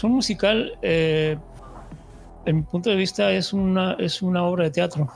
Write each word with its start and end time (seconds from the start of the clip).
Pues 0.00 0.08
un 0.08 0.16
musical, 0.16 0.78
eh, 0.80 1.36
en 2.46 2.56
mi 2.56 2.62
punto 2.62 2.88
de 2.88 2.96
vista, 2.96 3.30
es 3.32 3.52
una, 3.52 3.92
es 3.98 4.22
una 4.22 4.44
obra 4.44 4.64
de 4.64 4.70
teatro. 4.70 5.08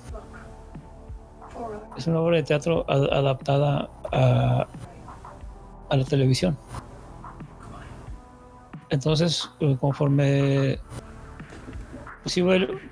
Es 1.97 2.07
una 2.07 2.21
obra 2.21 2.37
de 2.37 2.43
teatro 2.43 2.85
adaptada 2.87 3.89
a, 4.13 4.67
a 5.89 5.97
la 5.97 6.05
televisión. 6.05 6.59
Entonces, 8.91 9.49
eh, 9.61 9.75
conforme, 9.81 10.79
pues 12.23 12.39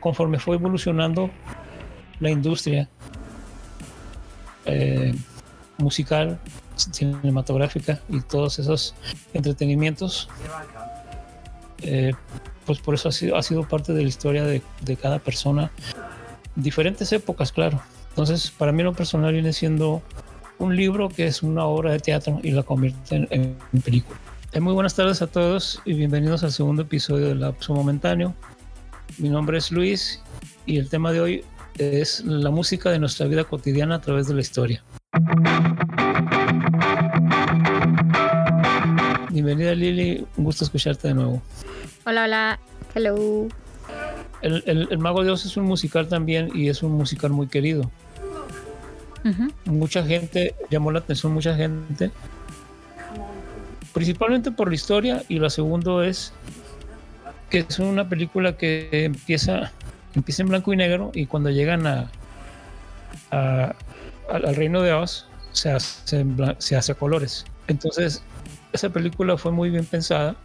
conforme 0.00 0.38
fue 0.38 0.56
evolucionando 0.56 1.28
la 2.20 2.30
industria 2.30 2.88
eh, 4.64 5.14
musical, 5.76 6.40
cinematográfica 6.74 8.00
y 8.08 8.22
todos 8.22 8.58
esos 8.58 8.94
entretenimientos, 9.34 10.30
eh, 11.82 12.12
pues 12.66 12.78
por 12.78 12.94
eso 12.94 13.08
ha 13.08 13.12
sido, 13.12 13.36
ha 13.36 13.42
sido 13.42 13.64
parte 13.64 13.92
de 13.92 14.02
la 14.02 14.08
historia 14.08 14.44
de, 14.44 14.62
cada 15.00 15.18
persona. 15.18 15.70
Diferentes 16.54 17.12
épocas, 17.12 17.52
claro. 17.52 17.80
Entonces, 18.10 18.50
para 18.50 18.72
mí 18.72 18.82
lo 18.82 18.92
personal 18.92 19.32
viene 19.32 19.52
siendo 19.52 20.02
un 20.58 20.76
libro 20.76 21.08
que 21.08 21.26
es 21.26 21.42
una 21.42 21.64
obra 21.64 21.92
de 21.92 21.98
teatro 21.98 22.40
y 22.42 22.50
la 22.50 22.62
convierte 22.62 23.26
en, 23.30 23.56
película. 23.82 24.18
Eh, 24.52 24.60
muy 24.60 24.74
buenas 24.74 24.94
tardes 24.94 25.22
a 25.22 25.26
todos 25.26 25.80
y 25.84 25.94
bienvenidos 25.94 26.44
al 26.44 26.52
segundo 26.52 26.82
episodio 26.82 27.28
de 27.28 27.34
Lapso 27.34 27.74
Momentáneo. 27.74 28.34
Mi 29.18 29.28
nombre 29.28 29.58
es 29.58 29.72
Luis 29.72 30.22
y 30.66 30.76
el 30.76 30.88
tema 30.88 31.10
de 31.10 31.20
hoy 31.20 31.44
es 31.78 32.24
la 32.24 32.50
música 32.50 32.90
de 32.90 32.98
nuestra 32.98 33.26
vida 33.26 33.44
cotidiana 33.44 33.96
a 33.96 34.00
través 34.00 34.28
de 34.28 34.34
la 34.34 34.40
historia. 34.42 34.84
Bienvenida 39.32 39.74
Lili, 39.74 40.26
un 40.36 40.44
gusto 40.44 40.62
escucharte 40.62 41.08
de 41.08 41.14
nuevo. 41.14 41.40
Hola, 42.04 42.24
hola, 42.24 42.60
hello. 42.94 43.48
El, 44.42 44.98
Mago 44.98 45.24
de 45.24 45.30
Oz 45.30 45.46
es 45.46 45.56
un 45.56 45.64
musical 45.64 46.06
también 46.06 46.50
y 46.54 46.68
es 46.68 46.82
un 46.82 46.92
musical 46.92 47.30
muy 47.30 47.46
querido. 47.46 47.90
Mucha 49.64 50.04
gente, 50.04 50.54
llamó 50.68 50.92
la 50.92 50.98
atención 50.98 51.32
mucha 51.32 51.56
gente, 51.56 52.10
principalmente 53.94 54.50
por 54.50 54.68
la 54.68 54.74
historia 54.74 55.22
y 55.30 55.38
lo 55.38 55.48
segundo 55.48 56.02
es 56.02 56.34
que 57.48 57.60
es 57.66 57.78
una 57.78 58.10
película 58.10 58.58
que 58.58 59.06
empieza, 59.06 59.72
empieza 60.14 60.42
en 60.42 60.48
blanco 60.50 60.74
y 60.74 60.76
negro 60.76 61.10
y 61.14 61.24
cuando 61.24 61.48
llegan 61.48 61.86
a, 61.86 62.10
al 63.30 64.54
reino 64.56 64.82
de 64.82 64.92
Oz 64.92 65.26
se 65.52 65.70
hace, 65.70 66.26
se 66.58 66.76
hace 66.76 66.94
colores. 66.94 67.46
Entonces, 67.66 68.22
esa 68.72 68.90
película 68.90 69.36
fue 69.36 69.52
muy 69.52 69.70
bien 69.70 69.84
pensada 69.84 70.36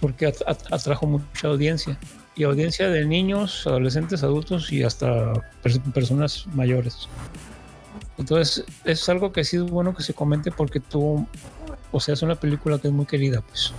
porque 0.00 0.26
atrajo 0.26 1.06
mucha 1.06 1.48
audiencia 1.48 1.98
y 2.36 2.44
audiencia 2.44 2.88
de 2.88 3.04
niños, 3.06 3.66
adolescentes, 3.66 4.22
adultos 4.22 4.70
y 4.72 4.82
hasta 4.82 5.32
personas 5.94 6.46
mayores. 6.54 7.08
Entonces 8.18 8.64
es 8.84 9.08
algo 9.08 9.32
que 9.32 9.44
sí 9.44 9.56
es 9.56 9.62
bueno 9.62 9.94
que 9.94 10.02
se 10.02 10.14
comente 10.14 10.50
porque 10.50 10.80
tuvo, 10.80 11.26
o 11.92 12.00
sea, 12.00 12.14
es 12.14 12.22
una 12.22 12.34
película 12.34 12.78
que 12.78 12.88
es 12.88 12.94
muy 12.94 13.06
querida, 13.06 13.40
pues. 13.40 13.72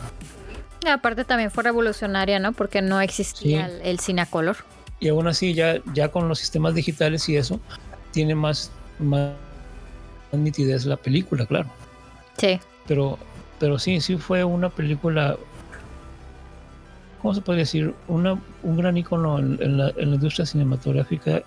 Y 0.83 0.89
aparte 0.89 1.23
también 1.23 1.51
fue 1.51 1.63
revolucionaria, 1.63 2.39
¿no? 2.39 2.53
Porque 2.53 2.81
no 2.81 3.01
existía 3.01 3.67
el, 3.83 3.99
cine 3.99 4.21
a 4.21 4.25
color. 4.25 4.57
Y 4.99 5.09
aún 5.09 5.27
así 5.27 5.53
ya, 5.53 5.81
ya 5.93 6.09
con 6.09 6.27
los 6.27 6.39
sistemas 6.39 6.73
digitales 6.73 7.27
y 7.29 7.37
eso, 7.37 7.59
tiene 8.11 8.35
más, 8.35 8.71
más 8.99 9.33
nitidez 10.31 10.85
la 10.85 10.97
película, 10.97 11.45
claro. 11.45 11.69
Sí. 12.37 12.59
Pero, 12.87 13.17
pero 13.59 13.77
sí, 13.79 14.01
sí 14.01 14.17
fue 14.17 14.43
una 14.43 14.69
película 14.69 15.37
¿cómo 17.21 17.33
se 17.33 17.41
puede 17.41 17.59
decir? 17.59 17.93
Una, 18.07 18.39
un 18.63 18.77
gran 18.77 18.97
icono 18.97 19.39
en, 19.39 19.77
la, 19.77 19.91
industria 19.99 20.45
cinematográfica 20.45 21.41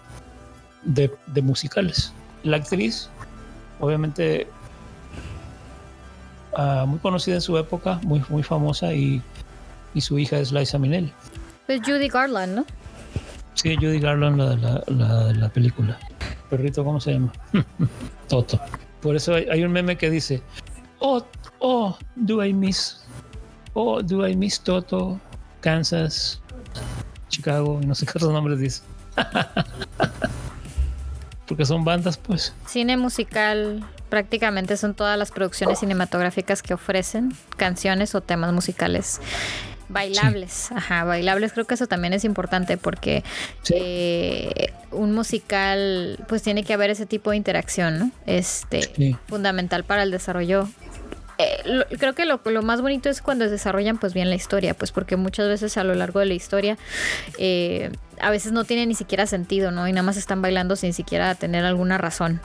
de, 0.82 1.10
musicales. 1.42 2.12
La 2.42 2.58
actriz, 2.58 3.08
obviamente, 3.80 4.46
ah, 6.54 6.84
muy 6.86 6.98
conocida 6.98 7.36
en 7.36 7.40
su 7.40 7.56
época, 7.56 8.00
muy, 8.02 8.22
muy 8.28 8.42
famosa, 8.42 8.92
y, 8.92 9.22
su 9.98 10.18
hija 10.18 10.38
es 10.38 10.52
Liza 10.52 10.78
Minnelli. 10.78 11.12
Es 11.66 11.80
Judy 11.80 12.08
Garland, 12.08 12.56
¿no? 12.56 12.66
Sí, 13.54 13.74
Judy 13.76 13.98
Garland, 13.98 14.38
la 14.38 15.24
de 15.26 15.34
la, 15.34 15.48
película. 15.48 15.98
Perrito, 16.48 16.84
¿cómo 16.84 17.00
se 17.00 17.14
llama? 17.14 17.32
Toto. 18.28 18.60
Por 19.00 19.16
eso 19.16 19.34
hay, 19.34 19.46
hay, 19.50 19.64
un 19.64 19.72
meme 19.72 19.96
que 19.96 20.10
dice, 20.10 20.42
oh, 21.00 21.24
oh, 21.58 21.98
do 22.16 22.44
I 22.44 22.52
miss, 22.52 23.04
oh, 23.74 24.00
do 24.02 24.26
I 24.26 24.36
miss 24.36 24.60
Toto? 24.60 25.20
Kansas, 25.60 26.40
Chicago, 27.28 27.80
y 27.82 27.86
no 27.86 27.94
sé 27.94 28.06
qué 28.06 28.12
otros 28.16 28.32
nombres 28.32 28.58
dice. 28.58 28.82
Porque 31.46 31.64
son 31.64 31.84
bandas, 31.84 32.16
pues. 32.16 32.54
Cine 32.66 32.96
musical, 32.96 33.84
prácticamente 34.08 34.76
son 34.76 34.94
todas 34.94 35.18
las 35.18 35.32
producciones 35.32 35.80
cinematográficas 35.80 36.62
que 36.62 36.74
ofrecen 36.74 37.34
canciones 37.56 38.14
o 38.14 38.20
temas 38.20 38.52
musicales 38.52 39.20
bailables. 39.88 40.70
Ajá, 40.72 41.04
bailables. 41.04 41.52
Creo 41.52 41.66
que 41.66 41.74
eso 41.74 41.88
también 41.88 42.12
es 42.12 42.24
importante 42.24 42.76
porque 42.76 43.24
eh, 43.70 44.72
un 44.92 45.12
musical, 45.12 46.24
pues 46.28 46.42
tiene 46.42 46.62
que 46.62 46.72
haber 46.72 46.90
ese 46.90 47.06
tipo 47.06 47.30
de 47.30 47.36
interacción, 47.36 47.98
¿no? 47.98 48.10
Este, 48.26 49.16
fundamental 49.26 49.82
para 49.84 50.04
el 50.04 50.12
desarrollo 50.12 50.68
eh, 51.40 51.84
creo 51.98 52.14
que 52.14 52.24
lo, 52.26 52.62
más 52.62 52.80
bonito 52.82 53.08
es 53.08 53.22
cuando 53.22 53.48
desarrollan 53.48 53.98
pues 53.98 54.14
bien 54.14 54.28
la 54.28 54.36
historia, 54.36 54.74
pues 54.74 54.92
porque 54.92 55.16
muchas 55.16 55.48
veces 55.48 55.76
a 55.76 55.84
lo 55.84 55.94
largo 55.94 56.20
de 56.20 56.26
la 56.26 56.34
historia 56.34 56.76
eh, 57.38 57.90
a 58.20 58.30
veces 58.30 58.52
no 58.52 58.64
tiene 58.64 58.86
ni 58.86 58.94
siquiera 58.94 59.26
sentido, 59.26 59.70
¿no? 59.70 59.88
Y 59.88 59.92
nada 59.92 60.02
más 60.02 60.16
están 60.16 60.42
bailando 60.42 60.76
sin 60.76 60.92
siquiera 60.92 61.34
tener 61.34 61.64
alguna 61.64 61.98
razón. 61.98 62.40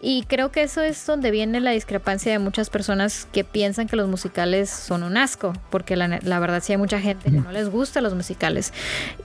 Y 0.00 0.24
creo 0.24 0.52
que 0.52 0.62
eso 0.62 0.82
es 0.82 1.04
donde 1.06 1.30
viene 1.30 1.60
la 1.60 1.70
discrepancia 1.70 2.30
de 2.30 2.38
muchas 2.38 2.68
personas 2.68 3.26
que 3.32 3.44
piensan 3.44 3.86
que 3.86 3.96
los 3.96 4.08
musicales 4.08 4.68
son 4.68 5.02
un 5.02 5.16
asco, 5.16 5.54
porque 5.70 5.96
la, 5.96 6.38
verdad 6.38 6.62
sí 6.62 6.72
hay 6.72 6.78
mucha 6.78 7.00
gente 7.00 7.30
que 7.30 7.38
no 7.38 7.52
les 7.52 7.70
gusta 7.70 8.00
los 8.00 8.14
musicales. 8.14 8.72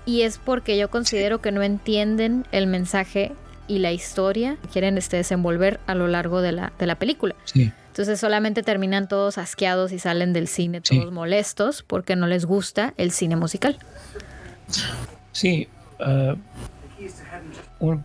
Y 0.06 0.22
es 0.22 0.38
porque 0.38 0.78
yo 0.78 0.90
considero 0.90 1.42
que 1.42 1.52
no 1.52 1.62
entienden 1.62 2.46
el 2.52 2.68
mensaje 2.68 3.34
y 3.68 3.80
la 3.80 3.92
historia 3.92 4.58
que 4.62 4.70
quieren 4.70 4.98
este, 4.98 5.18
desenvolver 5.18 5.80
a 5.88 5.96
lo 5.96 6.08
largo 6.08 6.42
de 6.42 6.54
la, 6.54 6.74
de 6.80 6.88
la 6.88 6.96
película. 6.96 7.36
Sí. 7.46 7.72
Entonces 7.92 8.22
solamente 8.22 8.64
terminan 8.64 9.10
todos 9.10 9.38
asqueados 9.38 9.92
y 9.92 10.00
salen 10.00 10.32
del 10.32 10.48
cine 10.48 10.80
todos 10.80 11.12
molestos 11.12 11.84
porque 11.84 12.16
no 12.16 12.26
les 12.26 12.46
gusta 12.46 12.94
el 12.96 13.12
cine 13.12 13.36
musical. 13.36 13.78
Sí. 15.34 15.68
Ah, 16.00 16.36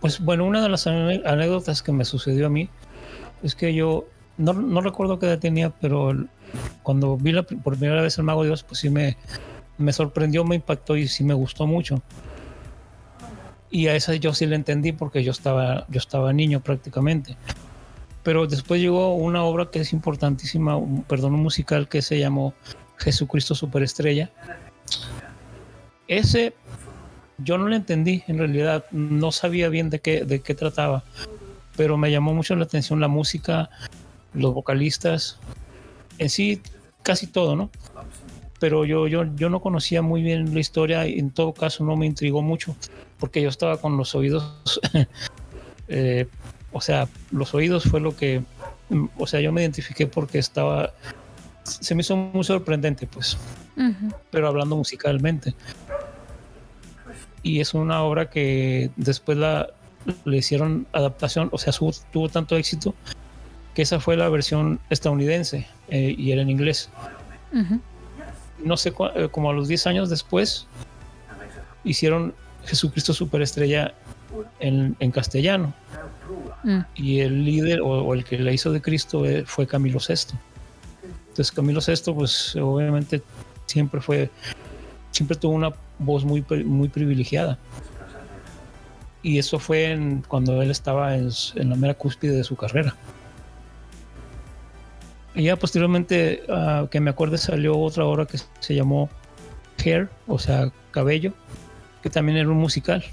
pues 0.01 0.19
bueno, 0.19 0.43
una 0.43 0.61
de 0.61 0.67
las 0.67 0.87
anécdotas 0.87 1.81
que 1.81 1.93
me 1.93 2.03
sucedió 2.03 2.47
a 2.47 2.49
mí 2.49 2.69
es 3.43 3.55
que 3.55 3.73
yo 3.73 4.05
no, 4.37 4.81
recuerdo 4.81 5.19
qué 5.19 5.27
edad 5.27 5.39
tenía, 5.39 5.69
pero 5.69 6.13
cuando 6.83 7.15
vi 7.15 7.31
la, 7.31 7.43
por 7.43 7.77
primera 7.77 8.01
vez 8.01 8.17
el 8.17 8.25
Mago 8.25 8.43
de 8.43 8.49
Dios, 8.49 8.63
pues 8.63 8.81
sí 8.81 8.89
me, 8.89 9.15
me 9.77 9.93
sorprendió, 9.93 10.43
me 10.43 10.55
impactó 10.55 10.97
y 10.97 11.07
sí 11.07 11.23
me 11.23 11.33
gustó 11.33 11.65
mucho. 11.65 12.01
Y 13.71 13.87
a 13.87 13.95
esa 13.95 14.15
yo 14.15 14.33
sí 14.33 14.47
la 14.47 14.57
entendí 14.57 14.91
porque 14.91 15.23
yo 15.23 15.31
estaba, 15.31 15.85
yo 15.87 15.97
estaba 15.97 16.33
niño 16.33 16.59
prácticamente 16.59 17.37
pero 18.27 18.45
después 18.45 18.81
llegó 18.81 19.15
una 19.15 19.45
obra 19.45 19.71
que 19.71 19.79
es 19.79 19.93
importantísima, 19.93 20.77
perdón, 21.07 21.35
un 21.35 21.43
musical 21.43 21.87
que 21.87 22.01
se 22.01 22.19
llamó 22.19 22.53
Jesucristo 22.97 23.55
Superestrella. 23.55 24.29
Ese 26.09 26.53
yo 27.37 27.57
no 27.57 27.69
lo 27.69 27.75
entendí, 27.77 28.25
en 28.27 28.39
realidad 28.39 28.83
no 28.91 29.31
sabía 29.31 29.69
bien 29.69 29.89
de 29.89 29.99
qué, 29.99 30.25
de 30.25 30.41
qué 30.41 30.55
trataba, 30.55 31.05
pero 31.77 31.95
me 31.95 32.11
llamó 32.11 32.33
mucho 32.33 32.53
la 32.57 32.65
atención 32.65 32.99
la 32.99 33.07
música, 33.07 33.69
los 34.33 34.53
vocalistas, 34.53 35.39
en 36.17 36.29
sí 36.29 36.61
casi 37.03 37.27
todo, 37.27 37.55
¿no? 37.55 37.69
Pero 38.59 38.83
yo, 38.83 39.07
yo, 39.07 39.23
yo 39.37 39.49
no 39.49 39.61
conocía 39.61 40.01
muy 40.01 40.21
bien 40.21 40.53
la 40.53 40.59
historia 40.59 41.07
y 41.07 41.17
en 41.17 41.31
todo 41.31 41.53
caso 41.53 41.85
no 41.85 41.95
me 41.95 42.05
intrigó 42.05 42.41
mucho, 42.41 42.75
porque 43.21 43.41
yo 43.41 43.47
estaba 43.47 43.79
con 43.79 43.95
los 43.95 44.15
oídos 44.15 44.81
eh, 45.87 46.27
o 46.71 46.81
sea, 46.81 47.07
los 47.31 47.53
oídos 47.53 47.85
fue 47.85 47.99
lo 47.99 48.15
que, 48.15 48.43
o 49.17 49.27
sea, 49.27 49.39
yo 49.39 49.51
me 49.51 49.61
identifiqué 49.61 50.07
porque 50.07 50.39
estaba, 50.39 50.93
se 51.63 51.95
me 51.95 52.01
hizo 52.01 52.15
muy 52.15 52.43
sorprendente, 52.43 53.07
pues, 53.07 53.37
pero 54.31 54.47
hablando 54.47 54.75
musicalmente. 54.75 55.55
Y 57.43 57.61
es 57.61 57.73
una 57.73 58.01
obra 58.03 58.29
que 58.29 58.91
después 58.97 59.37
la, 59.37 59.69
le 60.25 60.37
hicieron 60.37 60.87
adaptación, 60.91 61.49
o 61.51 61.57
sea, 61.57 61.73
tuvo 62.11 62.29
tanto 62.29 62.57
éxito 62.57 62.93
que 63.73 63.83
esa 63.83 63.99
fue 63.99 64.17
la 64.17 64.27
versión 64.29 64.79
estadounidense 64.89 65.67
eh, 65.89 66.15
y 66.17 66.31
era 66.31 66.41
en 66.41 66.49
inglés. 66.49 66.89
No 68.63 68.75
sé, 68.75 68.91
eh, 69.15 69.29
como 69.31 69.51
a 69.51 69.53
los 69.53 69.67
10 69.67 69.87
años 69.87 70.09
después, 70.09 70.65
hicieron 71.83 72.33
Jesucristo 72.65 73.13
Superestrella 73.13 73.93
en, 74.59 74.95
en 74.99 75.11
castellano. 75.11 75.73
Mm. 76.63 76.79
Y 76.95 77.19
el 77.19 77.45
líder 77.45 77.81
o, 77.81 78.13
el 78.13 78.23
que 78.23 78.39
la 78.39 78.51
hizo 78.51 78.71
de 78.71 78.81
Cristo 78.81 79.23
fue 79.45 79.67
Camilo 79.67 79.99
VI. 79.99 80.37
Entonces 81.29 81.51
Camilo 81.51 81.79
VI, 81.85 82.13
pues 82.13 82.55
obviamente 82.55 83.21
siempre 83.67 84.01
fue, 84.01 84.29
siempre 85.11 85.37
tuvo 85.37 85.53
una 85.53 85.71
voz 85.99 86.25
muy, 86.25 86.43
muy 86.65 86.89
privilegiada. 86.89 87.57
Y 89.21 89.37
eso 89.39 89.59
fue 89.59 90.21
cuando 90.27 90.61
él 90.61 90.71
estaba 90.71 91.15
en, 91.15 91.29
la 91.55 91.75
mera 91.75 91.93
cúspide 91.93 92.35
de 92.35 92.43
su 92.43 92.55
carrera. 92.55 92.95
Y 95.35 95.43
ya 95.43 95.55
posteriormente, 95.55 96.43
ah, 96.49 96.87
que 96.89 96.99
me 96.99 97.11
acuerdo, 97.11 97.37
salió 97.37 97.77
otra 97.77 98.05
obra 98.05 98.25
que 98.25 98.39
se 98.59 98.73
llamó 98.73 99.09
Hair, 99.83 100.09
o 100.27 100.39
sea, 100.39 100.71
cabello, 100.91 101.33
que 102.01 102.09
también 102.09 102.37
era 102.37 102.49
un 102.49 102.57
musical. 102.57 103.03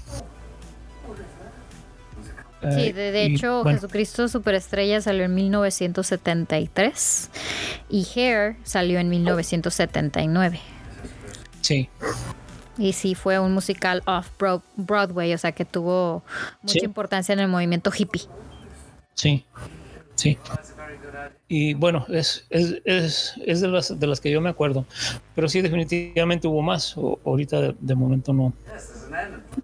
Sí, 2.61 2.91
de, 2.91 3.25
hecho, 3.25 3.63
Jesucristo 3.63 4.27
Superestrella 4.27 4.99
salió 4.99 5.25
en 5.25 5.35
1973 5.35 7.29
y 7.89 8.07
Hair 8.15 8.55
salió 8.63 8.97
en 8.99 9.09
1979. 9.09 10.59
Sí. 11.61 11.89
Y 12.77 12.93
sí, 12.93 13.13
fue 13.13 13.39
un 13.39 13.53
musical 13.53 14.01
off 14.05 14.31
Broadway, 14.75 15.33
o 15.33 15.37
sea 15.37 15.51
que 15.51 15.63
tuvo 15.63 16.23
mucha 16.61 16.83
importancia 16.85 17.33
en 17.33 17.39
el 17.39 17.47
movimiento 17.47 17.91
hippie. 17.95 18.23
Sí, 19.13 19.45
sí. 20.15 20.37
Y 21.47 21.73
bueno, 21.75 22.05
es, 22.09 22.47
es, 22.49 22.81
es, 23.45 23.61
de, 23.61 23.67
las, 23.67 23.99
de 23.99 24.07
las 24.07 24.19
que 24.19 24.31
yo 24.31 24.41
me 24.41 24.49
acuerdo. 24.49 24.85
Pero 25.35 25.47
sí, 25.47 25.61
definitivamente 25.61 26.47
hubo 26.47 26.61
más. 26.61 26.95
ahorita 26.97 27.73
de 27.79 27.95
momento 27.95 28.33
no, 28.33 28.53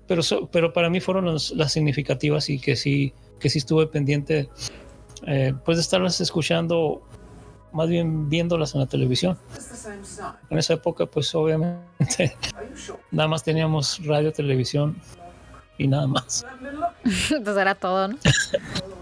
pero, 0.08 0.22
pero 0.52 0.74
para 0.74 0.90
mí 0.90 1.00
fueron 1.00 1.26
las 1.34 1.72
significativas 1.72 2.50
y 2.50 2.60
que 2.60 2.76
sí, 2.76 3.14
que 3.40 3.50
sí 3.50 3.60
estuve 3.60 3.88
pendiente 3.88 4.50
eh, 5.28 5.54
pues 5.66 5.78
de 5.78 5.82
estarlas 5.82 6.20
escuchando, 6.22 7.02
más 7.72 7.90
bien 7.90 8.30
viéndolas 8.30 8.74
en 8.74 8.82
la 8.82 8.88
televisión. 8.88 9.38
En 10.50 10.58
esa 10.58 10.74
época 10.74 11.06
pues 11.06 11.34
obviamente 11.36 12.36
nada 13.12 13.28
más 13.30 13.44
teníamos 13.44 14.06
radio, 14.06 14.32
televisión 14.32 14.96
y 15.78 15.88
nada 15.88 16.08
más. 16.08 16.46
Entonces 17.32 17.62
era 17.62 17.76
todo, 17.76 18.10
¿no? 18.10 18.18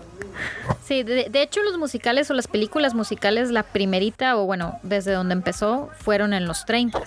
Sí, 0.83 1.03
de, 1.03 1.30
hecho 1.41 1.62
los 1.63 1.77
musicales 1.77 2.30
o 2.31 2.33
las 2.33 2.47
películas 2.47 2.94
musicales, 2.94 3.51
la 3.51 3.63
primerita 3.63 4.38
o 4.38 4.45
bueno, 4.45 4.80
desde 4.83 5.12
donde 5.12 5.33
empezó, 5.33 5.89
fueron 6.00 6.33
en 6.33 6.45
los 6.45 6.65
30 6.65 7.01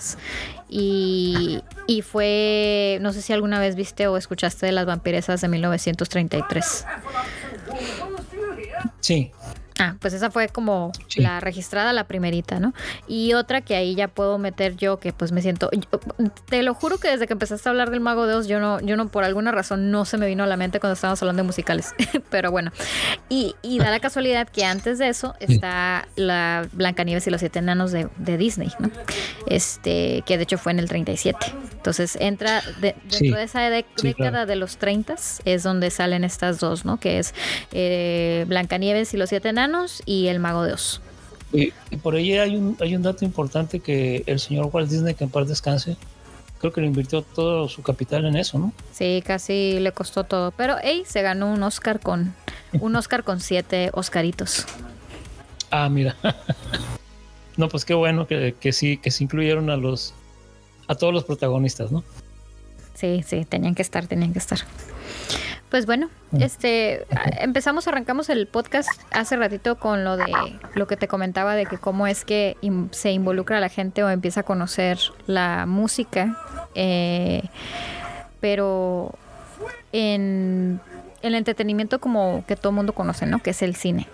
y, 0.69 1.61
y 1.87 2.01
fue, 2.01 2.97
no 3.01 3.13
sé 3.13 3.21
si 3.21 3.33
alguna 3.33 3.59
vez 3.59 3.75
viste 3.75 4.07
o 4.07 4.17
escuchaste 4.17 4.65
de 4.65 4.71
las 4.71 4.85
vampiresas 4.85 5.41
de 5.41 5.47
1933. 5.47 6.85
Sí. 8.99 9.31
Pues 9.99 10.13
esa 10.13 10.31
fue 10.31 10.47
como 10.47 10.91
la 11.15 11.39
registrada, 11.39 11.93
la 11.93 12.05
primerita, 12.05 12.59
¿no? 12.59 12.73
Y 13.07 13.33
otra 13.33 13.61
que 13.61 13.75
ahí 13.75 13.95
ya 13.95 14.07
puedo 14.07 14.37
meter 14.37 14.75
yo, 14.75 14.99
que 14.99 15.13
pues 15.13 15.31
me 15.31 15.41
siento, 15.41 15.69
te 16.49 16.63
lo 16.63 16.73
juro 16.73 16.97
que 16.97 17.09
desde 17.09 17.27
que 17.27 17.33
empezaste 17.33 17.69
a 17.69 17.71
hablar 17.71 17.91
del 17.91 17.99
Mago 17.99 18.25
de 18.25 18.35
Oz, 18.35 18.47
yo 18.47 18.59
no, 18.59 18.79
yo 18.81 18.97
no 18.97 19.09
por 19.09 19.23
alguna 19.23 19.51
razón 19.51 19.91
no 19.91 20.05
se 20.05 20.17
me 20.17 20.27
vino 20.27 20.43
a 20.43 20.47
la 20.47 20.57
mente 20.57 20.79
cuando 20.79 20.93
estábamos 20.93 21.21
hablando 21.21 21.43
de 21.43 21.47
musicales, 21.47 21.93
pero 22.29 22.51
bueno. 22.51 22.71
Y, 23.29 23.55
y, 23.61 23.79
da 23.79 23.91
la 23.91 23.99
casualidad 23.99 24.47
que 24.47 24.65
antes 24.65 24.97
de 24.97 25.09
eso 25.09 25.35
está 25.39 26.07
la 26.15 26.67
Blancanieves 26.71 27.27
y 27.27 27.29
los 27.29 27.39
siete 27.39 27.59
enanos 27.59 27.91
de, 27.91 28.07
Disney, 28.37 28.71
¿no? 28.79 28.89
Este, 29.47 30.23
que 30.25 30.37
de 30.37 30.43
hecho 30.43 30.57
fue 30.57 30.71
en 30.71 30.79
el 30.79 30.89
37. 30.89 31.37
Entonces 31.75 32.17
entra 32.19 32.63
dentro 32.81 33.37
de 33.37 33.43
esa 33.43 33.61
década 33.69 34.45
de 34.45 34.55
los 34.55 34.77
30 34.77 35.03
es 35.45 35.63
donde 35.63 35.91
salen 35.91 36.23
estas 36.23 36.59
dos, 36.59 36.85
¿no? 36.85 36.99
Que 36.99 37.19
es 37.19 37.33
eh, 37.71 38.45
Blancanieves 38.47 39.13
y 39.13 39.17
los 39.17 39.29
siete 39.29 39.49
enanos 39.49 39.72
y 40.05 40.27
El 40.27 40.39
Mago 40.39 40.63
de 40.63 40.73
Oz. 40.73 41.01
Y, 41.51 41.71
por 41.97 42.15
ahí 42.15 42.37
hay 42.37 42.55
un, 42.55 42.75
hay 42.81 42.95
un 42.95 43.03
dato 43.03 43.25
importante 43.25 43.79
que 43.79 44.23
el 44.25 44.39
señor 44.39 44.69
Walt 44.73 44.89
Disney, 44.89 45.13
que 45.13 45.23
en 45.23 45.29
paz 45.29 45.47
descanse, 45.47 45.97
creo 46.59 46.73
que 46.73 46.81
le 46.81 46.87
invirtió 46.87 47.21
todo 47.21 47.69
su 47.69 47.83
capital 47.83 48.25
en 48.25 48.35
eso, 48.35 48.57
¿no? 48.57 48.73
Sí, 48.91 49.23
casi 49.25 49.79
le 49.79 49.91
costó 49.91 50.23
todo. 50.23 50.51
Pero, 50.51 50.77
hey, 50.81 51.03
se 51.05 51.21
ganó 51.21 51.51
un 51.51 51.61
Oscar 51.61 51.99
con 51.99 52.33
un 52.79 52.95
Oscar 52.95 53.23
con 53.23 53.39
siete 53.39 53.91
Oscaritos. 53.93 54.65
Ah, 55.69 55.89
mira. 55.89 56.15
no, 57.57 57.69
pues 57.69 57.85
qué 57.85 57.93
bueno 57.93 58.25
que, 58.25 58.55
que 58.59 58.73
sí, 58.73 58.97
que 58.97 59.11
se 59.11 59.23
incluyeron 59.23 59.69
a 59.69 59.77
los 59.77 60.15
a 60.87 60.95
todos 60.95 61.13
los 61.13 61.23
protagonistas, 61.23 61.91
¿no? 61.91 62.03
Sí, 62.95 63.23
sí, 63.25 63.45
tenían 63.45 63.75
que 63.75 63.81
estar, 63.81 64.07
tenían 64.07 64.33
que 64.33 64.39
estar. 64.39 64.59
Pues 65.69 65.85
bueno, 65.85 66.09
mm. 66.31 66.41
este 66.41 67.05
empezamos, 67.41 67.87
arrancamos 67.87 68.29
el 68.29 68.45
podcast 68.47 68.89
hace 69.11 69.35
ratito 69.37 69.77
con 69.79 70.03
lo 70.03 70.17
de 70.17 70.31
lo 70.75 70.85
que 70.85 70.97
te 70.97 71.07
comentaba 71.07 71.55
de 71.55 71.65
que 71.65 71.77
cómo 71.77 72.05
es 72.05 72.25
que 72.25 72.57
se 72.91 73.11
involucra 73.11 73.59
la 73.59 73.69
gente 73.69 74.03
o 74.03 74.09
empieza 74.09 74.41
a 74.41 74.43
conocer 74.43 74.99
la 75.25 75.65
música, 75.65 76.37
eh, 76.75 77.41
pero 78.39 79.15
en 79.91 80.79
el 81.23 81.35
entretenimiento 81.35 81.99
como 81.99 82.43
que 82.47 82.55
todo 82.57 82.69
el 82.69 82.75
mundo 82.75 82.93
conoce, 82.93 83.25
¿no? 83.25 83.39
Que 83.39 83.51
es 83.51 83.61
el 83.61 83.75
cine. 83.75 84.07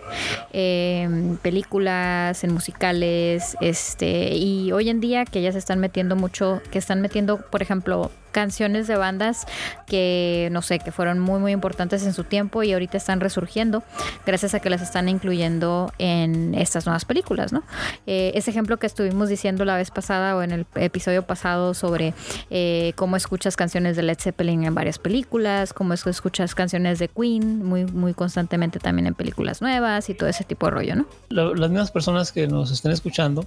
Eh, 0.53 1.09
películas, 1.41 2.43
en 2.43 2.53
musicales, 2.53 3.57
este, 3.61 4.35
y 4.35 4.71
hoy 4.71 4.89
en 4.89 4.99
día 4.99 5.25
que 5.25 5.41
ya 5.41 5.51
se 5.51 5.57
están 5.57 5.79
metiendo 5.79 6.15
mucho, 6.15 6.61
que 6.71 6.77
están 6.77 7.01
metiendo, 7.01 7.41
por 7.41 7.63
ejemplo, 7.63 8.11
canciones 8.31 8.87
de 8.87 8.95
bandas 8.95 9.45
que 9.87 10.49
no 10.51 10.61
sé, 10.61 10.79
que 10.79 10.91
fueron 10.91 11.19
muy 11.19 11.39
muy 11.39 11.51
importantes 11.51 12.03
en 12.03 12.13
su 12.13 12.23
tiempo 12.23 12.63
y 12.63 12.73
ahorita 12.73 12.97
están 12.97 13.19
resurgiendo 13.19 13.83
gracias 14.25 14.53
a 14.53 14.59
que 14.59 14.69
las 14.69 14.81
están 14.81 15.09
incluyendo 15.09 15.91
en 15.97 16.55
estas 16.55 16.85
nuevas 16.85 17.05
películas, 17.05 17.53
¿no? 17.53 17.63
Eh, 18.07 18.31
ese 18.35 18.51
ejemplo 18.51 18.77
que 18.77 18.87
estuvimos 18.87 19.29
diciendo 19.29 19.65
la 19.65 19.75
vez 19.75 19.91
pasada 19.91 20.35
o 20.35 20.41
en 20.41 20.51
el 20.51 20.65
episodio 20.75 21.23
pasado 21.23 21.73
sobre 21.73 22.13
eh, 22.49 22.93
cómo 22.95 23.15
escuchas 23.15 23.55
canciones 23.55 23.95
de 23.95 24.03
Led 24.03 24.17
Zeppelin 24.19 24.63
en 24.63 24.75
varias 24.75 24.99
películas, 24.99 25.73
cómo 25.73 25.93
escuchas 25.93 26.55
canciones 26.55 26.99
de 26.99 27.07
Queen 27.07 27.63
muy 27.63 27.85
muy 27.85 28.13
constantemente 28.13 28.79
también 28.79 29.07
en 29.07 29.15
películas 29.15 29.61
nuevas 29.61 30.09
y 30.09 30.13
todo 30.13 30.29
ese 30.29 30.43
tipo 30.43 30.67
de 30.67 30.71
rollo, 30.71 30.95
¿no? 30.95 31.07
las 31.29 31.69
mismas 31.69 31.91
personas 31.91 32.31
que 32.31 32.47
nos 32.47 32.71
estén 32.71 32.91
escuchando 32.91 33.45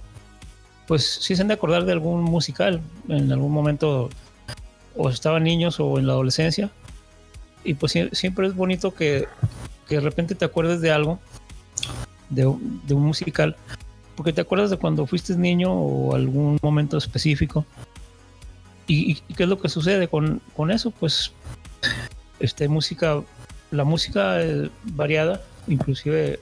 pues 0.87 1.19
sí 1.21 1.35
se 1.35 1.41
han 1.41 1.47
de 1.47 1.53
acordar 1.53 1.85
de 1.85 1.91
algún 1.91 2.21
musical 2.23 2.81
en 3.07 3.31
algún 3.31 3.51
momento 3.51 4.09
o 4.95 5.09
estaban 5.09 5.43
niños 5.43 5.79
o 5.79 5.99
en 5.99 6.07
la 6.07 6.13
adolescencia. 6.13 6.71
Y 7.63 7.75
pues 7.75 7.93
siempre 8.11 8.47
es 8.47 8.55
bonito 8.55 8.93
que, 8.93 9.27
de 9.89 9.99
repente 9.99 10.35
te 10.35 10.45
acuerdes 10.45 10.81
de 10.81 10.91
algo, 10.91 11.19
de, 12.29 12.45
un 12.45 12.81
musical, 13.01 13.55
porque 14.15 14.33
te 14.33 14.41
acuerdas 14.41 14.69
de 14.69 14.77
cuando 14.77 15.05
fuiste 15.05 15.35
niño 15.35 15.71
o 15.71 16.15
algún 16.15 16.57
momento 16.61 16.97
específico. 16.97 17.65
¿Y, 18.85 19.15
qué 19.37 19.43
es 19.43 19.49
lo 19.49 19.59
que 19.59 19.69
sucede 19.69 20.07
con, 20.07 20.41
eso? 20.71 20.91
Pues 20.91 21.31
este, 22.39 22.67
música, 22.67 23.21
la 23.71 23.83
música 23.85 24.39
variada, 24.83 25.41
inclusive 25.67 26.39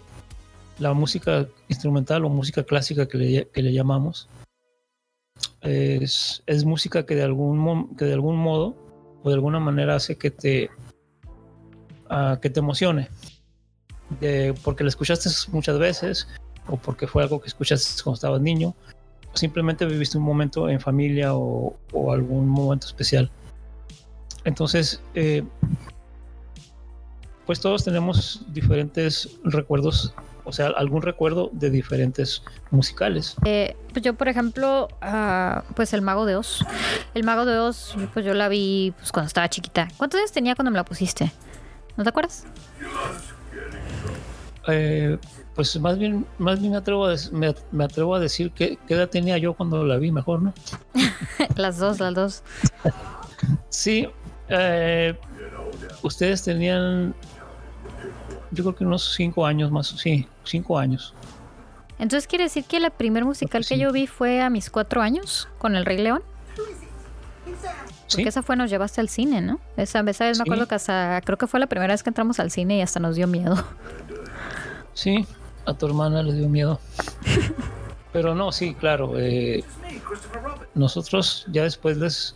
la 0.80 0.94
música 0.94 1.48
instrumental 1.68 2.26
o 2.26 2.30
música 2.30 2.64
clásica 2.64 3.08
que 3.08 3.18
le, 3.18 3.48
que 3.50 3.62
le 3.62 3.74
llamamos, 3.74 4.28
es, 5.62 6.66
música 6.66 7.06
que 7.06 7.16
de, 7.16 7.24
algún, 7.24 7.96
que 7.96 8.06
de 8.06 8.14
algún 8.14 8.38
modo 8.38 8.76
o 9.24 9.30
de 9.30 9.36
alguna 9.36 9.60
manera 9.60 9.96
hace 9.96 10.18
que 10.18 10.32
te, 10.32 10.70
uh, 12.10 12.40
que 12.40 12.50
te 12.50 12.60
emocione. 12.60 13.10
Porque 14.64 14.84
la 14.84 14.90
escuchaste 14.90 15.30
muchas 15.52 15.80
veces 15.80 16.28
o 16.68 16.76
porque 16.78 17.08
fue 17.08 17.24
algo 17.24 17.40
que 17.40 17.48
escuchaste 17.48 18.04
cuando 18.04 18.16
estabas 18.16 18.42
niño 18.42 18.76
o 19.34 19.38
simplemente 19.38 19.86
viviste 19.86 20.18
un 20.18 20.26
momento 20.26 20.70
en 20.70 20.80
familia 20.80 21.34
o, 21.34 21.78
o 21.94 22.12
algún 22.12 22.48
momento 22.48 22.88
especial. 22.88 23.32
Entonces, 24.44 25.02
eh, 25.14 25.44
pues 27.46 27.60
todos 27.60 27.84
tenemos 27.84 28.46
diferentes 28.50 29.40
recuerdos 29.44 30.14
o 30.44 30.52
sea, 30.52 30.68
algún 30.68 31.02
recuerdo 31.02 31.50
de 31.54 31.70
diferentes 31.70 32.44
musicales. 32.70 33.36
Eh, 33.46 33.76
pues 33.92 34.04
yo, 34.04 34.14
por 34.14 34.28
ejemplo, 34.28 34.88
uh, 35.02 35.62
pues 35.76 35.94
El 35.94 36.02
Mago 36.02 36.26
de 36.26 36.36
Oz. 36.36 36.66
El 37.14 37.24
Mago 37.24 37.46
de 37.46 37.58
Oz, 37.58 37.96
pues 38.14 38.26
yo 38.26 38.34
la 38.34 38.50
vi 38.50 38.94
pues, 38.98 39.12
cuando 39.12 39.28
estaba 39.28 39.50
chiquita. 39.50 39.88
¿Cuántos 39.98 40.20
años 40.20 40.32
tenía 40.32 40.56
cuando 40.56 40.72
me 40.72 40.78
la 40.78 40.86
pusiste? 40.86 41.32
¿No 41.98 42.04
te 42.04 42.10
acuerdas? 42.10 42.46
Eh, 44.68 45.18
pues 45.56 45.80
más 45.80 45.98
bien, 45.98 46.26
más 46.38 46.60
bien 46.60 46.72
me 46.72 46.78
atrevo 46.78 47.08
a, 47.08 47.16
me, 47.32 47.84
atrevo 47.84 48.16
a 48.16 48.20
decir 48.20 48.52
que 48.52 48.78
qué 48.88 48.94
edad 48.94 49.10
tenía 49.10 49.38
yo 49.38 49.54
cuando 49.54 49.84
la 49.84 49.98
vi, 49.98 50.12
mejor, 50.12 50.42
¿no? 50.42 50.54
las 51.56 51.78
dos, 51.78 52.00
las 52.00 52.14
dos. 52.14 52.44
sí, 53.70 54.08
eh, 54.50 55.18
ustedes 56.04 56.44
tenían 56.44 57.14
yo 58.52 58.64
creo 58.64 58.76
que 58.76 58.86
unos 58.86 59.14
cinco 59.16 59.46
años 59.46 59.72
más, 59.72 59.88
sí, 59.88 60.28
cinco 60.44 60.78
años. 60.78 61.14
Entonces 62.00 62.28
quiere 62.28 62.46
decir 62.46 62.66
que 62.66 62.80
la 62.80 62.90
primer 62.90 63.26
musical 63.26 63.66
que 63.66 63.78
yo 63.78 63.92
vi 63.92 64.08
fue 64.08 64.42
a 64.42 64.50
mis 64.50 64.70
cuatro 64.70 65.02
años 65.02 65.48
con 65.60 65.76
El 65.76 65.86
Rey 65.86 66.00
León. 66.00 66.24
Porque 68.12 68.28
esa 68.28 68.42
fue, 68.42 68.56
nos 68.58 68.70
llevaste 68.70 69.00
al 69.00 69.08
cine, 69.08 69.40
¿no? 69.40 69.60
Esa, 69.78 70.02
vez 70.02 70.20
me 70.20 70.42
acuerdo 70.42 70.68
que 70.68 70.76
hasta, 70.76 71.22
creo 71.24 71.38
que 71.38 71.48
fue 71.48 71.60
la 71.60 71.68
primera 71.68 71.94
vez 71.94 72.04
que 72.04 72.10
entramos 72.10 72.40
al 72.40 72.52
cine 72.52 72.78
y 72.78 72.82
hasta 72.82 73.00
nos 73.00 73.16
dio 73.16 73.28
miedo. 73.28 73.56
Sí, 74.94 75.26
a 75.66 75.74
tu 75.74 75.86
hermana 75.86 76.22
le 76.22 76.34
dio 76.34 76.50
miedo. 76.50 76.80
Pero 78.12 78.36
no, 78.36 78.52
sí, 78.52 78.74
claro. 78.74 79.14
Eh, 79.18 79.64
nosotros 80.76 81.46
ya 81.52 81.64
después 81.64 81.98
les, 81.98 82.36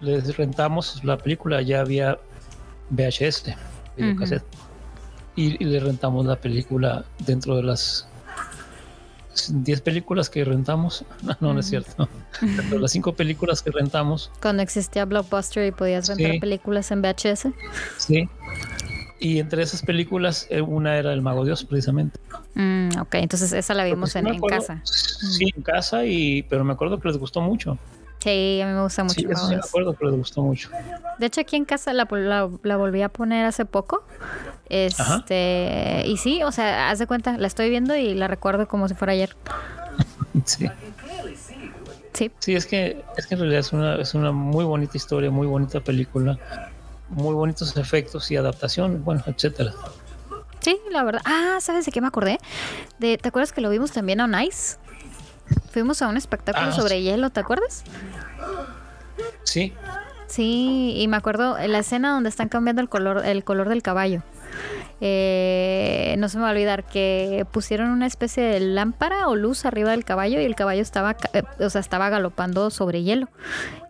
les 0.00 0.36
rentamos 0.36 1.04
la 1.04 1.16
película, 1.16 1.62
ya 1.62 1.80
había 1.80 2.18
VHS, 2.90 3.54
videocassette, 3.96 4.44
y, 5.36 5.62
y 5.62 5.66
le 5.66 5.80
rentamos 5.80 6.26
la 6.26 6.36
película 6.36 7.04
dentro 7.26 7.56
de 7.56 7.62
las 7.62 8.06
10 9.50 9.80
películas 9.80 10.30
que 10.30 10.44
rentamos. 10.44 11.04
No, 11.40 11.52
no, 11.52 11.60
es 11.60 11.66
cierto. 11.66 12.08
Dentro 12.40 12.76
de 12.76 12.80
las 12.80 12.92
5 12.92 13.14
películas 13.14 13.62
que 13.62 13.70
rentamos. 13.70 14.30
Cuando 14.40 14.62
existía 14.62 15.04
Blockbuster 15.04 15.66
y 15.66 15.72
podías 15.72 16.08
rentar 16.08 16.38
películas 16.38 16.90
en 16.90 17.02
VHS. 17.02 17.48
Sí. 17.98 18.28
Y 19.20 19.38
entre 19.38 19.62
esas 19.62 19.82
películas, 19.82 20.46
eh, 20.50 20.60
una 20.60 20.96
era 20.96 21.12
El 21.12 21.22
Mago 21.22 21.44
Dios, 21.44 21.64
precisamente. 21.64 22.20
Mm, 22.54 22.98
ok, 23.00 23.14
entonces 23.14 23.52
esa 23.52 23.72
la 23.74 23.84
vimos 23.84 24.14
en, 24.16 24.38
casa. 24.40 24.82
Sí, 24.84 25.46
en 25.56 25.62
casa, 25.62 26.04
y, 26.04 26.42
pero 26.42 26.64
me 26.64 26.74
acuerdo 26.74 27.00
que 27.00 27.08
les 27.08 27.16
gustó 27.16 27.40
mucho. 27.40 27.78
Sí, 28.24 28.58
a 28.62 28.66
mí 28.66 28.72
me 28.72 28.82
gusta 28.82 29.04
mucho. 29.04 29.20
Sí, 29.20 29.26
me 29.26 29.56
acuerdo 29.56 29.94
les 30.00 30.16
gustó 30.16 30.40
mucho. 30.40 30.70
De 31.18 31.26
hecho, 31.26 31.42
aquí 31.42 31.56
en 31.56 31.66
casa 31.66 31.92
la, 31.92 32.08
la, 32.10 32.76
volví 32.78 33.02
a 33.02 33.10
poner 33.10 33.44
hace 33.44 33.66
poco. 33.66 34.02
Este, 34.70 36.04
y 36.06 36.16
sí, 36.16 36.42
o 36.42 36.50
sea, 36.50 36.88
haz 36.88 36.98
de 36.98 37.06
cuenta, 37.06 37.36
la 37.36 37.46
estoy 37.46 37.68
viendo 37.68 37.94
y 37.94 38.14
la 38.14 38.26
recuerdo 38.26 38.66
como 38.66 38.88
si 38.88 38.94
fuera 38.94 39.12
ayer. 39.12 39.36
sí. 40.46 40.70
Sí. 42.14 42.30
Sí, 42.38 42.54
es 42.54 42.64
que, 42.64 43.04
es 43.18 43.26
que 43.26 43.34
en 43.34 43.40
realidad 43.40 43.60
es 43.60 43.74
una, 43.74 43.96
es 43.96 44.14
una 44.14 44.32
muy 44.32 44.64
bonita 44.64 44.96
historia, 44.96 45.30
muy 45.30 45.46
bonita 45.46 45.80
película, 45.80 46.38
muy 47.10 47.34
bonitos 47.34 47.76
efectos 47.76 48.30
y 48.30 48.36
adaptación, 48.36 49.04
bueno, 49.04 49.22
etcétera. 49.26 49.74
Sí, 50.60 50.80
la 50.90 51.04
verdad. 51.04 51.20
Ah, 51.26 51.58
¿sabes 51.60 51.84
de 51.84 51.92
qué 51.92 52.00
me 52.00 52.06
acordé? 52.06 52.38
De, 52.98 53.18
¿Te 53.18 53.28
acuerdas 53.28 53.52
que 53.52 53.60
lo 53.60 53.68
vimos 53.68 53.92
también 53.92 54.22
a 54.22 54.26
Nice? 54.26 54.78
Fuimos 55.74 56.00
a 56.02 56.08
un 56.08 56.16
espectáculo 56.16 56.68
ah, 56.68 56.72
sobre 56.72 57.02
hielo, 57.02 57.30
¿te 57.30 57.40
acuerdas? 57.40 57.82
Sí. 59.42 59.72
Sí, 60.28 60.94
y 60.96 61.08
me 61.08 61.16
acuerdo 61.16 61.58
la 61.66 61.80
escena 61.80 62.12
donde 62.12 62.28
están 62.28 62.48
cambiando 62.48 62.80
el 62.80 62.88
color, 62.88 63.26
el 63.26 63.42
color 63.42 63.68
del 63.68 63.82
caballo. 63.82 64.22
Eh, 65.00 66.14
no 66.20 66.28
se 66.28 66.36
me 66.36 66.44
va 66.44 66.50
a 66.50 66.52
olvidar 66.52 66.84
que 66.84 67.44
pusieron 67.50 67.90
una 67.90 68.06
especie 68.06 68.44
de 68.44 68.60
lámpara 68.60 69.26
o 69.26 69.34
luz 69.34 69.64
arriba 69.64 69.90
del 69.90 70.04
caballo 70.04 70.40
y 70.40 70.44
el 70.44 70.54
caballo 70.54 70.80
estaba, 70.80 71.16
eh, 71.32 71.42
o 71.58 71.68
sea, 71.68 71.80
estaba 71.80 72.08
galopando 72.08 72.70
sobre 72.70 73.02
hielo 73.02 73.28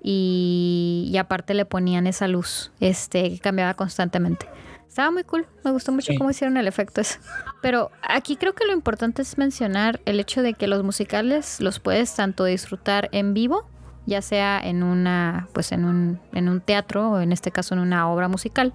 y, 0.02 1.10
y, 1.12 1.18
aparte 1.18 1.52
le 1.52 1.66
ponían 1.66 2.06
esa 2.06 2.28
luz, 2.28 2.72
este, 2.80 3.28
que 3.28 3.40
cambiaba 3.40 3.74
constantemente. 3.74 4.46
Estaba 4.94 5.10
muy 5.10 5.24
cool, 5.24 5.44
me 5.64 5.72
gustó 5.72 5.90
mucho 5.90 6.12
cómo 6.16 6.30
hicieron 6.30 6.56
el 6.56 6.68
efecto 6.68 7.00
ese. 7.00 7.18
Pero 7.60 7.90
aquí 8.00 8.36
creo 8.36 8.54
que 8.54 8.64
lo 8.64 8.72
importante 8.72 9.22
es 9.22 9.36
mencionar 9.38 10.00
el 10.04 10.20
hecho 10.20 10.40
de 10.40 10.54
que 10.54 10.68
los 10.68 10.84
musicales 10.84 11.60
los 11.60 11.80
puedes 11.80 12.14
tanto 12.14 12.44
disfrutar 12.44 13.08
en 13.10 13.34
vivo, 13.34 13.66
ya 14.06 14.22
sea 14.22 14.60
en 14.62 14.84
una, 14.84 15.48
pues 15.52 15.72
en 15.72 15.84
un, 15.84 16.20
en 16.32 16.48
un 16.48 16.60
teatro 16.60 17.10
o 17.10 17.20
en 17.20 17.32
este 17.32 17.50
caso 17.50 17.74
en 17.74 17.80
una 17.80 18.08
obra 18.08 18.28
musical, 18.28 18.72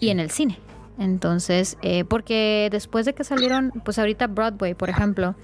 y 0.00 0.08
en 0.08 0.18
el 0.18 0.32
cine. 0.32 0.58
Entonces, 1.00 1.78
eh, 1.80 2.04
porque 2.04 2.68
después 2.70 3.06
de 3.06 3.14
que 3.14 3.24
salieron, 3.24 3.72
pues 3.86 3.98
ahorita 3.98 4.26
Broadway, 4.26 4.74
por 4.74 4.90
ejemplo, 4.90 5.34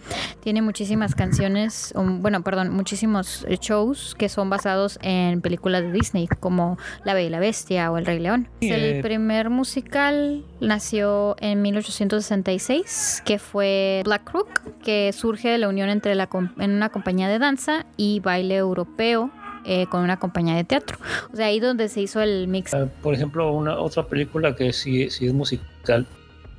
tiene 0.41 0.61
muchísimas 0.61 1.15
canciones, 1.15 1.95
bueno, 1.97 2.43
perdón, 2.43 2.69
muchísimos 2.71 3.47
shows 3.61 4.15
que 4.19 4.29
son 4.29 4.51
basados 4.51 4.99
en 5.01 5.41
películas 5.41 5.83
de 5.83 5.93
Disney, 5.93 6.29
como 6.41 6.77
La 7.05 7.15
Bella 7.15 7.27
y 7.27 7.31
la 7.31 7.41
Bestia 7.41 7.91
o 7.91 7.97
El 7.97 8.05
Rey 8.05 8.19
León. 8.19 8.49
El 8.61 9.01
primer 9.01 9.49
musical 9.49 10.45
nació 10.61 11.37
en 11.41 11.63
1866, 11.63 13.23
que 13.25 13.39
fue 13.39 14.03
Black 14.05 14.25
Crook, 14.25 14.61
que 14.85 15.11
surge 15.15 15.49
de 15.49 15.57
la 15.57 15.71
unión 15.71 15.89
entre 15.89 16.15
la, 16.15 16.29
en 16.59 16.71
una 16.71 16.91
compañía 16.91 17.29
de 17.29 17.39
danza 17.39 17.87
y 17.97 18.21
baile 18.21 18.57
europeo 18.57 19.31
eh, 19.69 19.87
con 19.89 20.03
una 20.03 20.19
compañía 20.19 20.55
de 20.55 20.63
teatro. 20.63 20.97
O 21.33 21.37
sea, 21.37 21.47
ahí 21.47 21.59
donde 21.59 21.89
se 21.89 22.01
hizo 22.01 22.21
el 22.21 22.47
mix. 22.47 22.73
Ah, 22.73 22.87
por 23.03 23.15
ejemplo, 23.15 23.51
una 23.51 23.77
otra 23.79 24.07
película 24.07 24.55
que 24.55 24.73
sí, 24.73 25.11
sí 25.11 25.27
es 25.27 25.35
musical, 25.35 26.07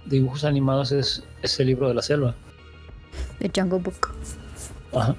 dibujos 0.05 0.43
animados, 0.43 0.91
es, 0.91 1.23
ese 1.41 1.63
El 1.63 1.69
libro 1.69 1.87
de 1.87 1.93
la 1.93 2.01
selva. 2.01 2.35
The 3.39 3.49
Jungle 3.55 3.79
Book. 3.79 4.13
Ajá. 4.93 5.15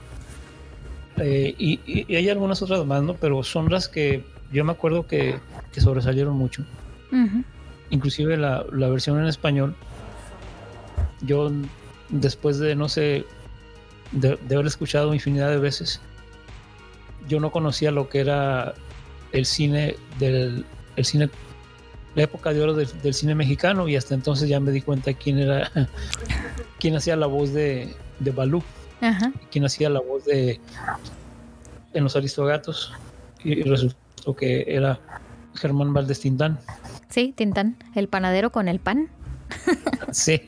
Eh, 1.16 1.54
y, 1.58 2.14
hay 2.14 2.28
algunas 2.28 2.60
otras 2.60 2.84
más, 2.84 3.02
¿no? 3.02 3.14
Pero 3.14 3.42
son 3.42 3.70
las 3.70 3.88
que 3.88 4.22
yo 4.52 4.64
me 4.64 4.72
acuerdo 4.72 5.06
que, 5.06 5.38
sobresalieron 5.78 6.36
mucho. 6.36 6.64
Inclusive 7.88 8.36
la, 8.36 8.66
la 8.70 8.88
versión 8.88 9.18
en 9.18 9.26
español, 9.26 9.74
yo 11.22 11.50
después 12.10 12.58
de, 12.58 12.74
no 12.74 12.88
sé, 12.88 13.24
de, 14.12 14.36
de 14.36 14.54
haber 14.54 14.66
escuchado 14.66 15.14
infinidad 15.14 15.48
de 15.48 15.58
veces, 15.58 16.02
yo 17.28 17.40
no 17.40 17.52
conocía 17.52 17.90
lo 17.90 18.08
que 18.08 18.20
era 18.20 18.74
el 19.32 19.46
cine 19.46 19.96
del 20.18 20.64
el 20.96 21.04
cine 21.04 21.30
la 22.14 22.22
época 22.24 22.52
de 22.52 22.62
oro 22.62 22.74
del, 22.74 23.14
cine 23.14 23.34
mexicano 23.34 23.86
y 23.86 23.94
hasta 23.94 24.14
entonces 24.14 24.48
ya 24.48 24.58
me 24.58 24.72
di 24.72 24.80
cuenta 24.80 25.12
quién 25.12 25.38
era 25.38 25.70
quién 26.80 26.96
hacía 26.96 27.16
la 27.16 27.26
voz 27.26 27.52
de, 27.52 27.94
de 28.18 28.30
Balú 28.30 28.62
quién 29.50 29.64
hacía 29.64 29.88
la 29.90 30.00
voz 30.00 30.24
de 30.24 30.60
en 31.92 32.04
los 32.04 32.16
Aristogatos 32.16 32.92
y 33.44 33.62
resultó 33.62 34.34
que 34.34 34.64
era 34.66 35.00
Germán 35.54 35.92
Valdés 35.92 36.20
Tintán. 36.20 36.58
Sí 37.08 37.32
Tintán 37.36 37.76
el 37.94 38.08
panadero 38.08 38.50
con 38.50 38.68
el 38.68 38.80
pan. 38.80 39.08
Sí. 40.10 40.40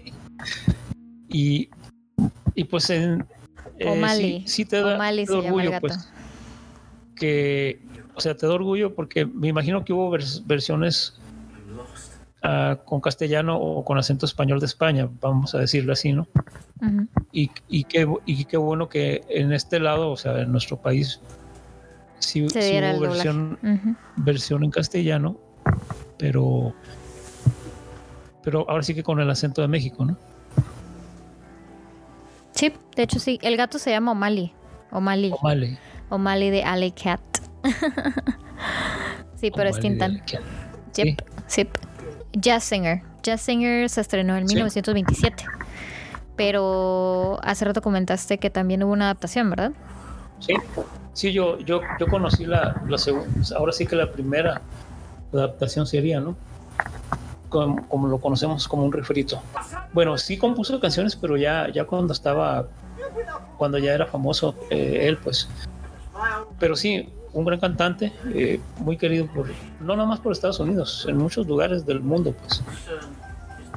Y, 1.28 1.68
y 2.54 2.64
pues 2.64 2.88
en 2.88 3.26
eh, 3.78 4.42
sí, 4.46 4.64
te 4.64 4.80
da, 4.80 4.98
orgullo 5.28 5.80
pues 5.80 6.10
que, 7.20 7.78
o 8.14 8.20
sea, 8.20 8.34
te 8.34 8.46
da 8.46 8.54
orgullo 8.54 8.94
porque 8.94 9.26
me 9.26 9.48
imagino 9.48 9.84
que 9.84 9.92
hubo 9.92 10.10
versiones 10.10 11.20
ah, 12.42 12.78
con 12.84 13.00
castellano 13.00 13.58
o 13.58 13.84
con 13.84 13.98
acento 13.98 14.24
español 14.26 14.58
de 14.58 14.66
España, 14.66 15.08
vamos 15.20 15.54
a 15.54 15.58
decirlo 15.58 15.92
así, 15.92 16.12
¿no? 16.12 16.26
y, 17.30 17.50
y, 17.68 17.84
qué, 17.84 18.08
y 18.24 18.46
qué 18.46 18.56
bueno 18.56 18.88
que 18.88 19.22
en 19.28 19.52
este 19.52 19.78
lado, 19.78 20.10
o 20.10 20.16
sea, 20.16 20.40
en 20.40 20.50
nuestro 20.50 20.78
país, 20.78 21.20
sí, 22.18 22.42
hubo 22.42 23.00
versión, 23.00 23.58
versión 24.16 24.64
en 24.64 24.70
castellano, 24.70 25.38
pero, 26.16 26.72
pero 28.42 28.64
ahora 28.70 28.82
sí 28.82 28.94
que 28.94 29.02
con 29.02 29.20
el 29.20 29.28
acento 29.28 29.60
de 29.60 29.68
México, 29.68 30.06
¿no? 30.06 30.16
Sí, 32.52 32.72
de 32.96 33.02
hecho 33.02 33.18
sí, 33.18 33.38
el 33.42 33.58
gato 33.58 33.78
se 33.78 33.90
llama 33.90 34.12
O'Malley. 34.12 34.54
O'Malley. 34.90 35.32
O'Malley. 35.32 35.78
O'Malley 36.10 36.50
de 36.50 36.62
Alley 36.64 36.92
Cat. 36.92 37.20
sí, 39.36 39.50
pero 39.50 39.70
es 39.70 39.78
Tintan. 39.78 40.22
Sí. 40.92 41.16
sí. 41.46 41.68
Jazz 42.32 42.64
Singer. 42.64 43.02
Jazz 43.22 43.40
Singer 43.40 43.88
se 43.88 44.00
estrenó 44.00 44.36
en 44.36 44.44
1927. 44.44 45.44
Pero 46.36 47.38
hace 47.42 47.64
rato 47.64 47.82
comentaste 47.82 48.38
que 48.38 48.50
también 48.50 48.82
hubo 48.82 48.92
una 48.92 49.06
adaptación, 49.06 49.50
¿verdad? 49.50 49.72
Sí, 50.38 50.54
sí, 51.12 51.32
yo, 51.32 51.58
yo, 51.58 51.80
yo 51.98 52.06
conocí 52.06 52.46
la, 52.46 52.82
la 52.88 52.96
segunda, 52.96 53.28
ahora 53.56 53.72
sí 53.72 53.86
que 53.86 53.94
la 53.94 54.10
primera 54.10 54.62
adaptación 55.32 55.86
sería, 55.86 56.20
¿no? 56.20 56.36
Como, 57.50 58.08
lo 58.08 58.18
conocemos 58.18 58.66
como 58.68 58.84
un 58.84 58.92
refrito. 58.92 59.42
Bueno, 59.92 60.16
sí 60.16 60.38
compuso 60.38 60.78
canciones, 60.80 61.16
pero 61.16 61.36
ya, 61.36 61.68
ya 61.70 61.84
cuando 61.84 62.12
estaba, 62.12 62.68
cuando 63.58 63.76
ya 63.78 63.92
era 63.92 64.06
famoso 64.06 64.54
eh, 64.70 65.08
él, 65.08 65.18
pues 65.18 65.48
pero 66.60 66.76
sí, 66.76 67.08
un 67.32 67.44
gran 67.44 67.58
cantante, 67.58 68.12
eh, 68.34 68.60
muy 68.78 68.96
querido 68.96 69.26
por, 69.26 69.48
no 69.80 69.96
nada 69.96 70.08
más 70.08 70.20
por 70.20 70.30
Estados 70.30 70.60
Unidos, 70.60 71.06
en 71.08 71.16
muchos 71.16 71.46
lugares 71.46 71.84
del 71.86 72.00
mundo, 72.00 72.32
pues. 72.38 72.62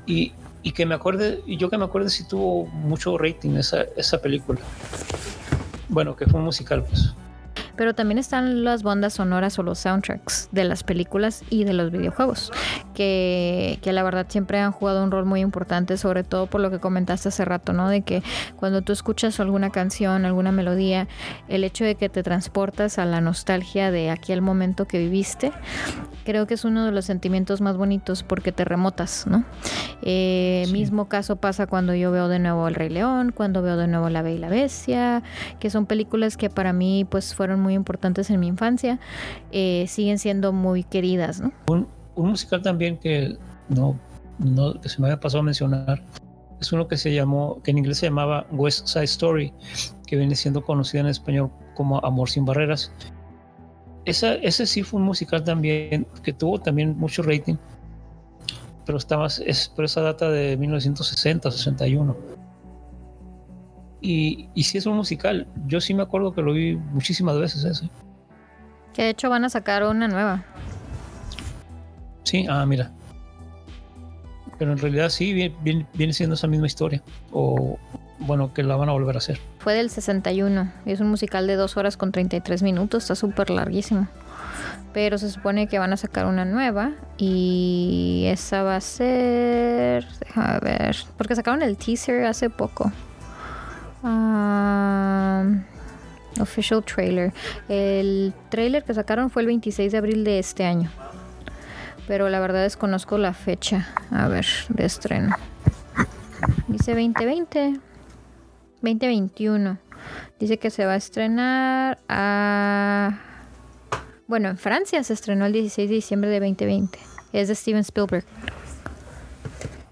Y, 0.06 0.34
y 0.62 0.74
que 0.74 0.86
me 0.86 0.94
acuerde, 0.94 1.42
y 1.48 1.58
yo 1.58 1.70
que 1.70 1.78
me 1.78 1.86
acuerde 1.86 2.10
si 2.10 2.28
tuvo 2.28 2.66
mucho 2.66 3.18
rating 3.18 3.52
esa, 3.52 3.86
esa 3.96 4.22
película. 4.22 4.60
Bueno, 5.90 6.16
que 6.16 6.26
fue 6.26 6.40
un 6.40 6.46
musical, 6.46 6.84
pues. 6.84 7.16
Pero 7.76 7.96
también 7.96 8.18
están 8.18 8.64
las 8.64 8.84
bandas 8.84 9.14
sonoras 9.14 9.58
o 9.60 9.64
los 9.64 9.80
soundtracks 9.80 10.50
de 10.52 10.64
las 10.64 10.84
películas 10.84 11.44
y 11.50 11.64
de 11.64 11.74
los 11.74 11.92
videojuegos, 11.92 12.52
que, 12.94 13.80
que 13.82 13.94
la 13.94 14.04
verdad 14.04 14.26
siempre 14.30 14.60
han 14.60 14.72
jugado 14.72 15.04
un 15.04 15.12
rol 15.12 15.26
muy 15.26 15.42
importante, 15.42 15.98
sobre 15.98 16.24
todo 16.24 16.48
por 16.48 16.62
lo 16.62 16.70
que 16.70 16.80
comentaste 16.80 17.30
hace 17.30 17.46
rato, 17.46 17.74
¿no? 17.74 17.90
De 17.90 18.02
que 18.02 18.24
cuando 18.56 18.82
tú 18.82 18.94
escuchas 18.94 19.40
alguna 19.40 19.72
canción, 19.72 20.26
alguna 20.26 20.52
melodía, 20.52 21.08
el 21.48 21.64
hecho 21.64 21.84
de 21.84 21.96
que 21.96 22.10
te 22.10 22.24
transportas 22.24 23.00
a 23.00 23.06
la 23.06 23.22
nostalgia 23.22 23.92
de 23.92 24.10
aquel 24.10 24.42
momento 24.42 24.86
que 24.86 25.00
viviste, 25.00 25.52
creo 26.26 26.48
que 26.48 26.54
es 26.54 26.66
uno 26.66 26.86
de 26.86 26.92
los 26.92 27.06
sentimientos 27.06 27.62
más 27.62 27.78
bonitos 27.78 28.24
porque 28.24 28.52
te 28.52 28.66
remotas, 28.66 29.26
¿no? 29.28 29.44
Eh, 30.02 30.66
mismo 30.72 31.08
caso 31.08 31.38
pasa 31.38 31.68
cuando 31.68 31.96
yo 31.96 32.12
veo 32.12 32.28
de 32.28 32.40
nuevo 32.40 32.68
El 32.68 32.76
Rey 32.76 32.90
León, 32.90 33.32
cuando 33.32 33.62
veo 33.62 33.78
de 33.78 33.88
nuevo 33.88 34.10
La 34.10 34.22
Bella 34.22 34.36
y 34.36 34.40
la 34.40 34.50
Bestia, 34.50 35.24
que 35.60 35.70
son 35.70 35.86
películas 35.86 36.38
que 36.38 36.50
para 36.50 36.74
mí 36.74 37.06
pues 37.10 37.36
fueron 37.36 37.62
muy 37.64 37.74
importantes 37.74 38.30
en 38.30 38.40
mi 38.40 38.48
infancia, 38.48 39.00
eh, 39.52 39.86
siguen 39.88 40.20
siendo 40.20 40.54
muy 40.54 40.84
queridas. 40.84 41.42
¿no? 41.42 41.52
Un, 41.68 41.88
musical 42.16 42.62
también 42.62 42.98
que 42.98 43.38
no, 43.70 43.98
no 44.38 44.74
se 44.84 45.02
me 45.02 45.08
había 45.08 45.20
pasado 45.20 45.40
a 45.40 45.44
mencionar 45.44 46.04
es 46.64 46.72
uno 46.72 46.88
que 46.88 46.98
se 46.98 47.14
llamó, 47.14 47.62
que 47.62 47.72
en 47.72 47.78
inglés 47.78 47.98
se 47.98 48.08
llamaba 48.08 48.48
West 48.52 48.88
Side 48.88 49.04
Story, 49.04 49.54
que 50.08 50.16
viene 50.16 50.36
siendo 50.36 50.64
conocida 50.64 51.02
en 51.02 51.08
español 51.08 51.52
como 51.76 52.00
Amor 52.06 52.30
sin 52.30 52.46
Barreras. 52.46 52.92
Esa, 54.06 54.36
ese 54.36 54.66
sí 54.66 54.82
fue 54.82 55.00
un 55.00 55.06
musical 55.06 55.44
también 55.44 56.08
que 56.24 56.34
tuvo 56.34 56.60
también 56.60 56.98
mucho 56.98 57.22
rating, 57.22 57.56
pero 58.86 58.98
está 58.98 59.18
más, 59.18 59.40
es 59.46 59.70
por 59.70 59.86
esa 59.86 60.02
data 60.02 60.30
de 60.30 60.58
1960, 60.58 61.52
61. 61.52 62.16
Y, 64.06 64.50
y 64.54 64.64
sí 64.64 64.78
es 64.78 64.86
un 64.86 64.98
musical. 64.98 65.48
Yo 65.66 65.80
sí 65.80 65.94
me 65.94 66.04
acuerdo 66.04 66.36
que 66.36 66.42
lo 66.42 66.52
vi 66.52 66.76
muchísimas 66.76 67.40
veces 67.40 67.64
ese. 67.64 67.90
Que 68.94 69.04
de 69.04 69.10
hecho 69.12 69.30
van 69.30 69.46
a 69.46 69.50
sacar 69.50 69.84
una 69.86 70.10
nueva. 70.10 70.44
Sí, 72.24 72.46
ah, 72.50 72.66
mira. 72.66 72.92
Pero 74.60 74.74
en 74.74 74.78
realidad 74.78 75.08
sí, 75.08 75.34
viene, 75.34 75.88
viene 75.94 76.12
siendo 76.12 76.36
esa 76.36 76.48
misma 76.48 76.68
historia. 76.68 77.02
O 77.32 77.80
bueno, 78.20 78.54
que 78.54 78.62
la 78.64 78.76
van 78.76 78.90
a 78.90 78.92
volver 78.92 79.16
a 79.16 79.20
hacer. 79.20 79.40
Fue 79.60 79.74
del 79.74 79.90
61 79.90 80.72
y 80.86 80.92
es 80.92 81.00
un 81.00 81.10
musical 81.10 81.48
de 81.48 81.56
2 81.56 81.78
horas 81.78 81.98
con 81.98 82.12
33 82.12 82.62
minutos, 82.62 83.04
está 83.04 83.16
súper 83.16 83.50
larguísimo. 83.50 84.08
Pero 84.94 85.18
se 85.18 85.30
supone 85.32 85.68
que 85.68 85.80
van 85.80 85.92
a 85.94 85.98
sacar 85.98 86.26
una 86.26 86.46
nueva 86.46 86.92
y 87.18 88.26
esa 88.28 88.64
va 88.64 88.76
a 88.76 88.82
ser... 88.82 90.06
A 90.36 90.60
ver, 90.60 90.98
porque 91.18 91.36
sacaron 91.36 91.62
el 91.62 91.78
teaser 91.78 92.26
hace 92.26 92.50
poco. 92.50 92.92
Ah, 94.04 95.46
official 96.40 96.84
trailer. 96.84 97.34
El 97.70 98.34
trailer 98.50 98.84
que 98.84 98.94
sacaron 98.94 99.30
fue 99.30 99.42
el 99.44 99.48
26 99.48 99.92
de 99.92 99.98
abril 99.98 100.24
de 100.24 100.40
este 100.40 100.66
año. 100.66 100.92
Pero 102.08 102.30
la 102.30 102.40
verdad 102.40 102.64
desconozco 102.64 103.18
la 103.18 103.34
fecha. 103.34 103.88
A 104.12 104.28
ver, 104.28 104.46
de 104.70 104.86
estreno. 104.86 105.36
Dice 106.68 106.92
2020. 106.92 107.80
2021. 108.82 109.78
Dice 110.40 110.60
que 110.60 110.70
se 110.70 110.86
va 110.86 110.94
a 110.94 110.98
estrenar 110.98 112.00
a... 112.10 113.20
Bueno, 114.28 114.50
en 114.50 114.58
Francia 114.58 115.02
se 115.04 115.14
estrenó 115.14 115.46
el 115.46 115.54
16 115.54 115.90
de 115.90 115.96
diciembre 115.96 116.30
de 116.30 116.40
2020. 116.42 117.00
Es 117.32 117.48
de 117.48 117.56
Steven 117.56 117.82
Spielberg. 117.82 118.26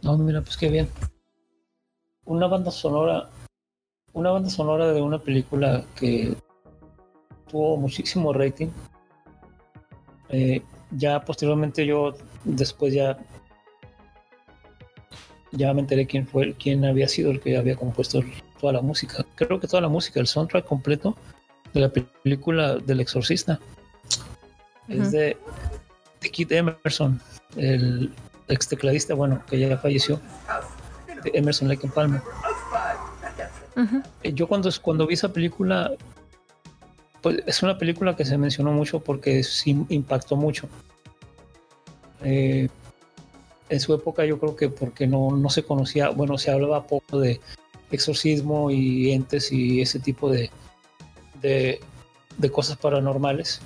No, 0.01 0.17
mira, 0.17 0.41
pues 0.41 0.57
qué 0.57 0.69
bien. 0.69 0.89
Una 2.25 2.47
banda 2.47 2.71
sonora, 2.71 3.29
una 4.13 4.31
banda 4.31 4.49
sonora 4.49 4.91
de 4.91 5.01
una 5.01 5.19
película 5.19 5.83
que 5.95 6.35
tuvo 7.49 7.77
muchísimo 7.77 8.33
rating. 8.33 8.69
Eh, 10.29 10.61
ya 10.91 11.19
posteriormente 11.21 11.85
yo 11.85 12.13
después 12.43 12.93
ya 12.93 13.17
ya 15.51 15.73
me 15.73 15.81
enteré 15.81 16.07
quién 16.07 16.25
fue 16.25 16.53
quién 16.53 16.85
había 16.85 17.07
sido 17.07 17.31
el 17.31 17.41
que 17.41 17.57
había 17.57 17.75
compuesto 17.75 18.21
toda 18.59 18.73
la 18.73 18.81
música. 18.81 19.25
Creo 19.35 19.59
que 19.59 19.67
toda 19.67 19.81
la 19.81 19.89
música, 19.89 20.19
el 20.19 20.27
soundtrack 20.27 20.65
completo 20.65 21.15
de 21.73 21.81
la 21.81 21.89
película 21.89 22.77
del 22.77 23.01
exorcista 23.01 23.59
es 24.87 25.11
de, 25.11 25.37
de 26.21 26.29
Keith 26.29 26.51
Emerson, 26.51 27.21
el 27.55 28.13
ex 28.47 28.67
tecladista, 28.67 29.13
bueno, 29.13 29.41
que 29.49 29.59
ya 29.59 29.77
falleció, 29.77 30.19
de 31.23 31.31
Emerson 31.33 31.67
Lake 31.67 31.87
Palmer. 31.93 32.21
Yo 34.23 34.47
cuando, 34.47 34.69
cuando 34.81 35.07
vi 35.07 35.13
esa 35.13 35.31
película, 35.31 35.91
pues 37.21 37.43
es 37.45 37.63
una 37.63 37.77
película 37.77 38.15
que 38.15 38.25
se 38.25 38.37
mencionó 38.37 38.71
mucho 38.71 38.99
porque 38.99 39.43
sí 39.43 39.85
impactó 39.89 40.35
mucho. 40.35 40.67
Eh, 42.23 42.69
en 43.69 43.79
su 43.79 43.93
época 43.93 44.25
yo 44.25 44.37
creo 44.37 44.55
que 44.55 44.69
porque 44.69 45.07
no, 45.07 45.31
no 45.35 45.49
se 45.49 45.63
conocía, 45.63 46.09
bueno, 46.09 46.37
se 46.37 46.51
hablaba 46.51 46.85
poco 46.85 47.19
de, 47.19 47.39
exorcismo 47.91 48.71
y 48.71 49.11
entes 49.11 49.51
y 49.51 49.81
ese 49.81 49.99
tipo 49.99 50.29
de, 50.29 50.49
de, 51.41 51.79
cosas 52.51 52.77
paranormales. 52.77 53.61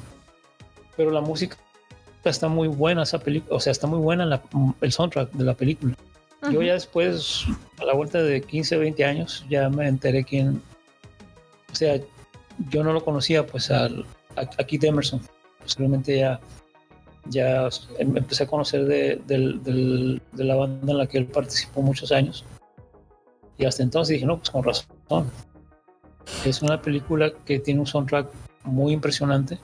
Pero 0.98 1.12
la 1.12 1.22
música 1.22 1.57
está 2.24 2.48
muy 2.48 2.67
buena, 2.67 3.03
esa 3.03 3.19
película, 3.19 3.55
o 3.55 3.60
sea, 3.60 3.71
está 3.71 3.88
muy 3.88 3.99
buena 3.99 4.41
el 4.82 4.91
soundtrack 4.91 5.32
de 5.32 5.43
la 5.43 5.54
película. 5.54 5.95
Yo 6.51 6.62
ya 6.62 6.73
después, 6.73 7.45
a 7.79 7.86
la 7.86 7.93
vuelta 7.93 8.21
de 8.21 8.41
15, 8.41 8.77
20 8.77 9.05
años, 9.05 9.45
ya 9.49 9.69
me 9.69 9.88
enteré 9.88 10.23
quién, 10.23 10.62
o 11.71 11.75
sea, 11.75 11.99
yo 12.69 12.84
no 12.84 12.93
lo 12.93 13.03
conocía, 13.03 13.45
pues 13.45 13.71
al, 13.71 14.05
a, 14.36 14.45
Keith 14.45 14.84
Emerson. 14.84 15.21
Posiblemente 15.62 16.19
ya, 16.19 16.39
ya 17.25 17.69
empecé 17.97 18.43
a 18.43 18.47
conocer 18.47 18.86
de, 18.86 19.21
de 19.25 20.43
la 20.43 20.55
banda 20.55 20.91
en 20.91 20.97
la 20.97 21.08
que 21.08 21.17
él 21.17 21.25
participó 21.25 21.81
muchos 21.81 22.12
años 22.12 22.45
y 23.58 23.65
hasta 23.65 23.84
entonces 23.84 24.13
dije, 24.13 24.25
no, 24.25 24.38
pues 24.38 24.49
con 24.49 24.63
razón. 24.63 25.31
Es 26.43 26.62
una 26.62 26.81
película 26.81 27.31
que 27.45 27.60
tiene 27.60 27.79
un 27.79 27.88
soundtrack 27.88 28.27
muy 28.63 28.93
impresionante. 28.93 29.60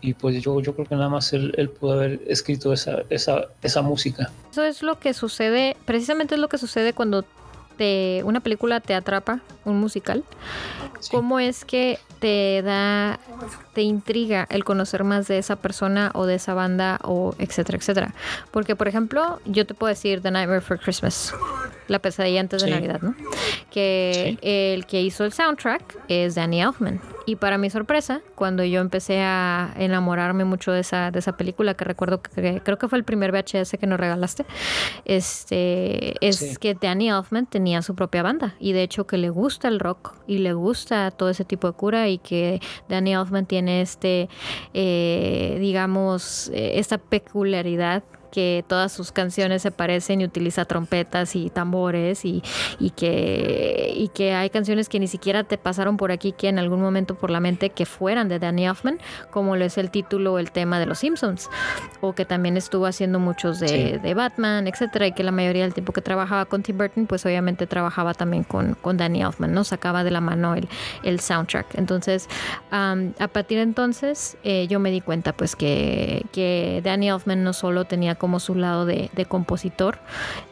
Y 0.00 0.14
pues 0.14 0.42
yo, 0.42 0.60
yo 0.60 0.74
creo 0.74 0.86
que 0.86 0.94
nada 0.94 1.08
más 1.08 1.32
él, 1.32 1.52
él 1.56 1.70
pudo 1.70 1.94
haber 1.94 2.20
escrito 2.26 2.72
esa, 2.72 3.02
esa, 3.10 3.46
esa 3.62 3.82
música. 3.82 4.30
Eso 4.50 4.62
es 4.64 4.82
lo 4.82 4.98
que 4.98 5.14
sucede, 5.14 5.76
precisamente 5.84 6.34
es 6.34 6.40
lo 6.40 6.48
que 6.48 6.58
sucede 6.58 6.92
cuando 6.92 7.24
te, 7.76 8.22
una 8.24 8.40
película 8.40 8.80
te 8.80 8.94
atrapa, 8.94 9.40
un 9.64 9.78
musical. 9.80 10.24
¿Cómo 11.10 11.38
es 11.40 11.64
que 11.64 11.98
te 12.18 12.62
da, 12.62 13.20
te 13.76 13.82
intriga 13.82 14.46
el 14.48 14.64
conocer 14.64 15.04
más 15.04 15.28
de 15.28 15.36
esa 15.36 15.56
persona 15.56 16.10
o 16.14 16.24
de 16.24 16.36
esa 16.36 16.54
banda 16.54 16.98
o 17.04 17.34
etcétera, 17.38 17.76
etcétera? 17.76 18.14
Porque, 18.50 18.74
por 18.74 18.88
ejemplo, 18.88 19.38
yo 19.44 19.66
te 19.66 19.74
puedo 19.74 19.90
decir 19.90 20.22
The 20.22 20.30
Nightmare 20.30 20.62
for 20.62 20.80
Christmas, 20.80 21.34
la 21.86 21.98
pesadilla 21.98 22.40
antes 22.40 22.62
de 22.62 22.70
Navidad, 22.70 23.02
¿no? 23.02 23.14
Que 23.70 24.38
el 24.40 24.86
que 24.86 25.02
hizo 25.02 25.26
el 25.26 25.32
soundtrack 25.34 25.98
es 26.08 26.36
Danny 26.36 26.62
Elfman. 26.62 27.02
Y 27.28 27.34
para 27.34 27.58
mi 27.58 27.70
sorpresa, 27.70 28.20
cuando 28.36 28.62
yo 28.62 28.80
empecé 28.80 29.20
a 29.20 29.74
enamorarme 29.76 30.44
mucho 30.44 30.70
de 30.70 30.80
esa, 30.80 31.10
de 31.10 31.18
esa 31.18 31.36
película, 31.36 31.74
que 31.74 31.84
recuerdo 31.84 32.22
que, 32.22 32.60
creo 32.62 32.78
que 32.78 32.86
fue 32.86 32.98
el 32.98 33.04
primer 33.04 33.32
VHS 33.32 33.76
que 33.80 33.86
nos 33.88 33.98
regalaste, 33.98 34.46
este, 35.04 36.14
es 36.24 36.56
que 36.60 36.74
Danny 36.74 37.10
Elfman 37.10 37.46
tenía 37.46 37.82
su 37.82 37.96
propia 37.96 38.22
banda. 38.22 38.54
Y 38.60 38.72
de 38.74 38.84
hecho 38.84 39.08
que 39.08 39.18
le 39.18 39.28
gusta 39.30 39.66
el 39.66 39.80
rock 39.80 40.14
y 40.28 40.38
le 40.38 40.52
gusta 40.52 41.10
todo 41.10 41.28
ese 41.28 41.44
tipo 41.44 41.66
de 41.66 41.72
cura 41.72 42.08
y 42.08 42.18
que 42.18 42.60
Danny 42.88 43.14
Elfman 43.14 43.46
tiene 43.46 43.65
este, 43.68 44.28
eh, 44.74 45.56
digamos, 45.60 46.50
eh, 46.54 46.78
esta 46.78 46.98
peculiaridad 46.98 48.02
que 48.36 48.66
todas 48.68 48.92
sus 48.92 49.12
canciones 49.12 49.62
se 49.62 49.70
parecen 49.70 50.20
y 50.20 50.26
utiliza 50.26 50.66
trompetas 50.66 51.34
y 51.34 51.48
tambores 51.48 52.26
y, 52.26 52.42
que, 52.94 53.94
y 53.96 54.08
que 54.08 54.34
hay 54.34 54.50
canciones 54.50 54.90
que 54.90 55.00
ni 55.00 55.06
siquiera 55.06 55.42
te 55.44 55.56
pasaron 55.56 55.96
por 55.96 56.12
aquí 56.12 56.32
que 56.32 56.50
en 56.50 56.58
algún 56.58 56.82
momento 56.82 57.14
por 57.14 57.30
la 57.30 57.40
mente 57.40 57.70
que 57.70 57.86
fueran 57.86 58.28
de 58.28 58.38
Danny 58.38 58.66
Elfman, 58.66 58.98
como 59.30 59.56
lo 59.56 59.64
es 59.64 59.78
el 59.78 59.90
título 59.90 60.34
o 60.34 60.38
el 60.38 60.50
tema 60.50 60.78
de 60.78 60.84
Los 60.84 60.98
Simpsons, 60.98 61.48
o 62.02 62.12
que 62.12 62.26
también 62.26 62.58
estuvo 62.58 62.84
haciendo 62.84 63.18
muchos 63.18 63.58
de, 63.58 64.12
Batman, 64.14 64.66
etcétera, 64.66 65.06
y 65.06 65.12
que 65.12 65.22
la 65.22 65.32
mayoría 65.32 65.62
del 65.62 65.72
tiempo 65.72 65.94
que 65.94 66.02
trabajaba 66.02 66.44
con 66.44 66.62
Tim 66.62 66.76
Burton, 66.76 67.06
pues 67.06 67.24
obviamente 67.24 67.66
trabajaba 67.66 68.12
también 68.12 68.44
con, 68.44 68.74
con 68.74 68.98
Danny 68.98 69.22
Elfman, 69.22 69.54
¿no? 69.54 69.64
Sacaba 69.64 70.04
de 70.04 70.10
la 70.10 70.20
mano 70.20 70.54
el, 70.54 70.68
el 71.04 71.20
soundtrack. 71.20 71.74
Entonces, 71.76 72.28
a 72.70 73.28
partir 73.32 73.56
de 73.56 73.62
entonces, 73.62 74.36
eh, 74.44 74.66
yo 74.68 74.78
me 74.78 74.90
di 74.90 75.00
cuenta 75.00 75.32
pues 75.32 75.56
que, 75.56 76.26
que 76.32 76.82
Danny 76.84 77.08
Elfman 77.08 77.42
no 77.42 77.54
solo 77.54 77.86
tenía 77.86 78.14
como 78.14 78.25
como 78.26 78.40
su 78.40 78.56
lado 78.56 78.86
de, 78.86 79.08
compositor, 79.28 80.00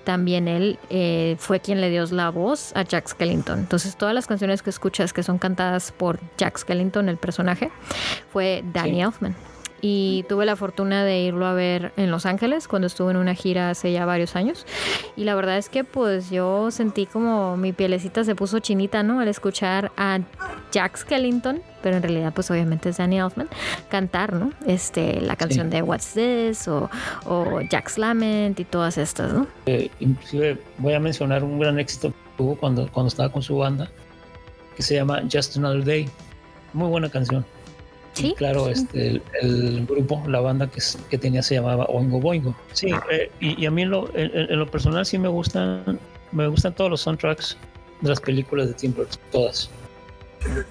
también 0.05 0.47
él 0.47 0.79
eh, 0.91 1.35
fue 1.41 1.59
quien 1.59 1.81
le 1.81 1.91
dio 1.91 2.07
la 2.07 2.31
voz 2.31 2.71
a 2.77 2.83
Jack 2.83 3.09
Skellington. 3.09 3.59
Entonces 3.59 3.97
todas 3.97 4.15
las 4.15 4.29
canciones 4.29 4.63
que 4.63 4.71
escuchas 4.71 5.13
que 5.13 5.25
son 5.25 5.39
cantadas 5.39 5.91
por 5.91 6.21
Jack 6.39 6.57
Skellington, 6.59 7.09
el 7.09 7.17
personaje, 7.17 7.73
fue 8.33 8.63
Danny 8.73 9.03
Elfman 9.03 9.35
y 9.87 10.25
tuve 10.31 10.47
la 10.47 10.57
fortuna 10.57 11.05
de 11.05 11.21
irlo 11.21 11.45
a 11.45 11.53
ver 11.53 11.93
en 11.99 12.11
Los 12.11 12.25
Ángeles 12.25 12.69
cuando 12.69 12.87
estuve 12.87 13.11
en 13.11 13.19
una 13.19 13.35
gira 13.35 13.69
hace 13.69 13.93
ya 13.93 14.07
varios 14.07 14.35
años 14.35 14.65
y 15.15 15.25
la 15.25 15.35
verdad 15.35 15.59
es 15.59 15.69
que 15.69 15.85
pues 15.85 16.31
yo 16.31 16.71
sentí 16.71 17.05
como 17.05 17.59
mi 17.59 17.75
pielecita 17.75 18.25
se 18.25 18.35
puso 18.35 18.61
chinita, 18.61 19.03
¿no? 19.03 19.21
Al 19.21 19.29
escuchar 19.29 19.93
a 19.99 20.21
Jack 20.73 20.97
Skellington, 20.97 21.61
pero 21.83 21.99
en 21.99 22.03
realidad 22.03 22.33
pues 22.35 22.51
obviamente 22.51 22.89
es 22.89 22.97
Danny 22.97 23.19
Elfman, 23.19 23.51
cantar, 23.91 24.33
¿no? 24.33 24.53
Este, 24.67 25.21
la 25.21 25.37
canción 25.37 25.69
de 25.69 25.83
What's 25.83 26.15
This 26.15 26.67
o, 26.67 26.89
Jack's 27.69 27.99
Lament 27.99 28.59
y 28.59 28.65
todas 28.65 28.97
estas, 28.97 29.35
¿no? 29.35 29.47
Eh, 29.67 29.91
inclusive 30.01 30.57
voy 30.79 30.95
a 30.95 31.01
mencionar 31.01 31.45
un 31.45 31.59
gran 31.59 31.79
éxito 31.79 32.09
que 32.09 32.17
tuvo 32.39 32.57
cuando, 32.57 32.91
cuando 32.91 33.09
estaba 33.09 33.31
con 33.31 33.43
su 33.43 33.59
banda 33.59 33.91
que 34.77 34.83
se 34.83 34.95
llama 34.95 35.23
Just 35.31 35.59
Another 35.59 35.85
Day. 35.85 36.09
Muy 36.73 36.89
buena 36.89 37.11
canción. 37.11 37.45
¿Sí? 38.15 38.35
claro, 38.37 38.69
este, 38.69 39.21
el, 39.43 39.87
grupo, 39.87 40.23
la 40.29 40.41
banda 40.41 40.71
que, 40.71 40.81
que, 41.11 41.19
tenía 41.19 41.43
se 41.43 41.57
llamaba 41.57 41.85
Oingo 41.87 42.21
Boingo. 42.21 42.55
Sí, 42.73 42.89
eh, 43.11 43.31
y, 43.41 43.67
a 43.67 43.71
mí 43.71 43.83
en 43.83 43.91
lo, 43.91 44.09
en, 44.15 44.59
lo, 44.59 44.71
personal 44.71 45.05
sí 45.05 45.19
me 45.19 45.29
gustan, 45.29 45.99
me 46.31 46.47
gustan 46.47 46.75
todos 46.75 46.91
los 46.91 47.01
soundtracks 47.01 47.57
de 48.01 48.09
las 48.09 48.21
películas 48.21 48.69
de 48.69 48.75
Tim 48.75 48.95
Burton, 48.95 49.19
todas. 49.33 49.69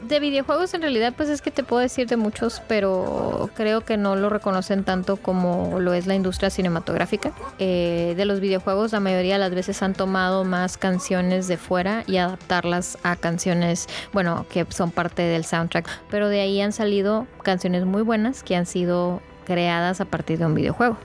De 0.01 0.19
videojuegos 0.19 0.73
en 0.73 0.81
realidad 0.81 1.13
pues 1.15 1.29
es 1.29 1.41
que 1.41 1.51
te 1.51 1.63
puedo 1.63 1.81
decir 1.81 2.07
de 2.07 2.17
muchos, 2.17 2.61
pero 2.67 3.49
creo 3.55 3.81
que 3.81 3.97
no 3.97 4.15
lo 4.15 4.29
reconocen 4.29 4.83
tanto 4.83 5.17
como 5.17 5.79
lo 5.79 5.93
es 5.93 6.07
la 6.07 6.15
industria 6.15 6.49
cinematográfica. 6.49 7.33
Eh, 7.59 8.13
de 8.15 8.25
los 8.25 8.39
videojuegos 8.39 8.91
la 8.91 8.99
mayoría 8.99 9.33
de 9.33 9.39
las 9.39 9.53
veces 9.53 9.81
han 9.81 9.93
tomado 9.93 10.43
más 10.43 10.77
canciones 10.77 11.47
de 11.47 11.57
fuera 11.57 12.03
y 12.07 12.17
adaptarlas 12.17 12.97
a 13.03 13.15
canciones, 13.15 13.87
bueno, 14.11 14.45
que 14.49 14.65
son 14.69 14.91
parte 14.91 15.21
del 15.21 15.45
soundtrack, 15.45 15.87
pero 16.09 16.29
de 16.29 16.41
ahí 16.41 16.61
han 16.61 16.71
salido 16.71 17.27
canciones 17.43 17.85
muy 17.85 18.01
buenas 18.01 18.43
que 18.43 18.55
han 18.55 18.65
sido 18.65 19.21
creadas 19.43 20.01
a 20.01 20.05
partir 20.05 20.39
de 20.39 20.45
un 20.45 20.55
videojuego. 20.55 20.97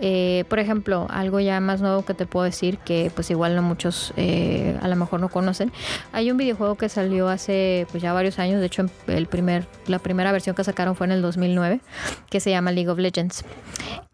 Eh, 0.00 0.44
por 0.48 0.58
ejemplo, 0.58 1.06
algo 1.10 1.40
ya 1.40 1.60
más 1.60 1.80
nuevo 1.80 2.04
que 2.04 2.14
te 2.14 2.26
puedo 2.26 2.44
decir 2.44 2.78
que 2.78 3.10
pues 3.14 3.30
igual 3.30 3.54
no 3.54 3.62
muchos 3.62 4.12
eh, 4.16 4.78
a 4.80 4.88
lo 4.88 4.96
mejor 4.96 5.20
no 5.20 5.28
conocen. 5.28 5.72
Hay 6.12 6.30
un 6.30 6.36
videojuego 6.36 6.76
que 6.76 6.88
salió 6.88 7.28
hace 7.28 7.86
pues 7.90 8.02
ya 8.02 8.12
varios 8.12 8.38
años, 8.38 8.60
de 8.60 8.66
hecho 8.66 8.86
el 9.06 9.26
primer, 9.26 9.66
la 9.86 9.98
primera 9.98 10.32
versión 10.32 10.56
que 10.56 10.64
sacaron 10.64 10.96
fue 10.96 11.06
en 11.06 11.12
el 11.12 11.22
2009, 11.22 11.80
que 12.28 12.40
se 12.40 12.50
llama 12.50 12.72
League 12.72 12.88
of 12.88 12.98
Legends. 12.98 13.44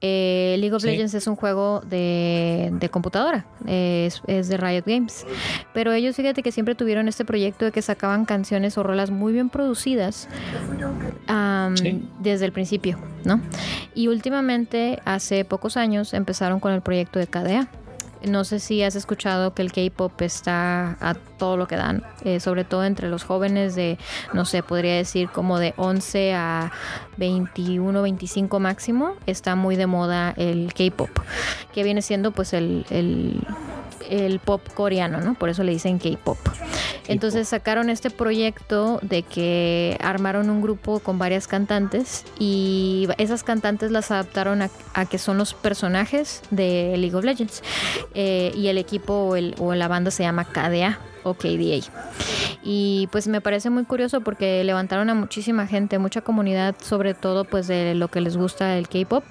Eh, 0.01 0.57
League 0.59 0.75
of 0.75 0.85
Legends 0.85 1.15
es 1.15 1.27
un 1.27 1.37
juego 1.37 1.81
de, 1.81 2.89
computadora, 2.91 3.47
es, 3.67 4.23
de 4.27 4.57
Riot 4.57 4.85
Games, 4.87 5.27
pero 5.73 5.93
ellos 5.93 6.17
fíjate 6.17 6.43
que 6.43 6.53
siempre 6.53 6.75
tuvieron 6.75 7.09
este 7.09 7.25
proyecto 7.25 7.65
de 7.65 7.73
que 7.73 7.83
sacaban 7.83 8.25
canciones 8.25 8.77
o 8.79 8.83
rolas 8.83 9.11
muy 9.11 9.33
bien 9.33 9.49
producidas 9.49 10.29
desde 12.21 12.45
el 12.45 12.53
principio, 12.53 12.99
¿no? 13.25 13.41
Y 13.95 14.09
últimamente 14.09 15.01
hace 15.05 15.45
pocos 15.45 15.77
años 15.77 16.15
empezaron 16.15 16.61
con 16.61 16.73
el 16.73 16.83
proyecto 16.83 17.19
de 17.19 17.27
KDA. 17.27 17.69
No 18.25 18.45
sé 18.45 18.59
si 18.61 18.83
has 18.83 18.97
escuchado 18.97 19.55
que 19.55 19.63
el 19.63 19.73
K-pop 19.73 20.21
está 20.23 20.97
a 21.01 21.15
todo 21.15 21.57
lo 21.57 21.69
que 21.69 21.77
dan, 21.77 22.03
eh, 22.25 22.41
sobre 22.41 22.65
todo 22.65 22.85
entre 22.85 23.09
los 23.09 23.25
jóvenes 23.25 23.77
de, 23.77 23.99
no 24.33 24.45
sé, 24.47 24.63
podría 24.63 24.97
decir 24.97 25.29
como 25.29 25.59
de 25.59 25.75
11 25.77 26.35
a 26.35 26.73
21, 27.19 28.03
25 28.03 28.59
máximo, 28.59 29.15
está 29.27 29.55
muy 29.55 29.77
de 29.77 29.87
moda 29.87 30.33
el 30.37 30.73
K-pop, 30.73 31.11
que 31.73 31.85
viene 31.85 32.03
siendo 32.03 32.33
pues 32.33 32.53
el 32.55 32.85
el 34.09 34.39
pop 34.39 34.63
coreano, 34.75 35.21
¿no? 35.21 35.35
Por 35.35 35.49
eso 35.49 35.63
le 35.63 35.73
dicen 35.73 35.99
K-pop. 35.99 36.39
Entonces 37.09 37.49
sacaron 37.49 37.91
este 37.91 38.11
proyecto 38.11 38.99
de 39.03 39.23
que 39.23 39.97
armaron 40.01 40.51
un 40.51 40.61
grupo 40.61 41.01
con 41.01 41.19
varias 41.19 41.47
cantantes 41.47 42.25
y 42.39 43.09
esas 43.19 43.45
cantantes 43.45 43.91
las 43.91 44.11
adaptaron 44.11 44.63
a, 44.63 45.07
que 45.07 45.19
son 45.19 45.39
los 45.39 45.55
personajes 45.55 46.43
de 46.51 46.95
League 46.97 47.15
of 47.15 47.25
Legends. 47.25 47.63
Eh, 48.15 48.53
y 48.57 48.69
el 48.69 48.79
equipo 48.79 49.13
o, 49.15 49.37
o 49.65 49.75
la 49.75 49.89
banda 49.89 50.11
se 50.11 50.23
llama 50.23 50.45
KDA 50.45 50.99
o 51.27 51.35
KDA. 51.35 51.81
Y 52.63 53.09
pues 53.13 53.29
me 53.29 53.41
parece 53.41 53.71
muy 53.71 53.85
curioso 53.85 54.21
porque 54.21 54.63
levantaron 54.65 55.11
a 55.11 55.15
muchísima 55.15 55.67
gente, 55.67 55.99
mucha 55.99 56.21
comunidad, 56.21 56.75
sobre 56.81 57.15
todo 57.15 57.45
pues 57.45 57.67
de 57.67 57.95
lo 57.95 58.09
que 58.09 58.21
les 58.21 58.37
gusta 58.37 58.77
el 58.77 58.89
K-pop, 58.89 59.25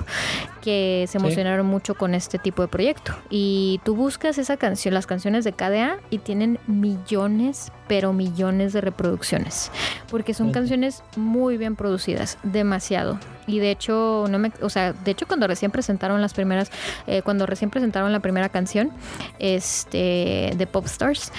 que 0.62 1.05
se 1.08 1.17
emocionaron 1.17 1.65
mucho 1.65 1.95
con 1.95 2.13
este 2.13 2.38
tipo 2.38 2.62
de 2.62 2.67
proyecto. 2.67 3.13
Y 3.29 3.79
tú 3.84 3.95
buscas 3.95 4.38
esa 4.38 4.58
canción, 4.58 4.93
las 4.93 5.08
canciones 5.08 5.43
de 5.43 5.53
KDA 5.53 5.99
y 6.10 6.19
tienen 6.19 6.60
millones, 6.67 7.71
pero 7.88 8.13
millones 8.13 8.73
de 8.73 8.81
reproducciones, 8.81 9.71
porque 10.10 10.34
son 10.34 10.51
canciones 10.51 11.03
muy 11.15 11.58
bien 11.58 11.75
producidas, 11.75 12.38
demasiado. 12.43 13.19
Y 13.47 13.60
de 13.60 13.71
hecho, 13.71 14.25
no 14.29 14.39
me, 14.39 14.51
o 14.62 14.69
sea, 14.69 14.93
de 14.93 15.12
hecho 15.12 15.27
cuando 15.27 15.47
recién 15.47 15.71
presentaron 15.71 16.21
las 16.21 16.34
primeras, 16.34 16.71
eh, 17.08 17.21
cuando 17.21 17.45
recién 17.45 17.69
presentaron 17.69 18.12
la 18.12 18.19
primera 18.19 18.49
canción, 18.49 18.91
este, 19.39 20.53
de 20.55 20.67
Popstars, 20.67 21.31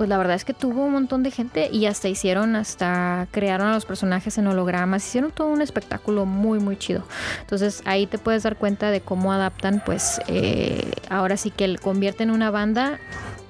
pues 0.00 0.08
la 0.08 0.16
verdad 0.16 0.34
es 0.34 0.46
que 0.46 0.54
tuvo 0.54 0.86
un 0.86 0.92
montón 0.92 1.22
de 1.22 1.30
gente 1.30 1.68
y 1.70 1.84
hasta 1.84 2.08
hicieron, 2.08 2.56
hasta 2.56 3.28
crearon 3.32 3.68
a 3.68 3.74
los 3.74 3.84
personajes 3.84 4.38
en 4.38 4.46
hologramas, 4.46 5.06
hicieron 5.06 5.30
todo 5.30 5.48
un 5.48 5.60
espectáculo 5.60 6.24
muy, 6.24 6.58
muy 6.58 6.78
chido. 6.78 7.04
Entonces 7.42 7.82
ahí 7.84 8.06
te 8.06 8.16
puedes 8.16 8.44
dar 8.44 8.56
cuenta 8.56 8.90
de 8.90 9.02
cómo 9.02 9.30
adaptan, 9.30 9.82
pues 9.84 10.18
eh, 10.26 10.90
ahora 11.10 11.36
sí 11.36 11.50
que 11.50 11.76
convierten 11.76 12.30
una 12.30 12.50
banda 12.50 12.98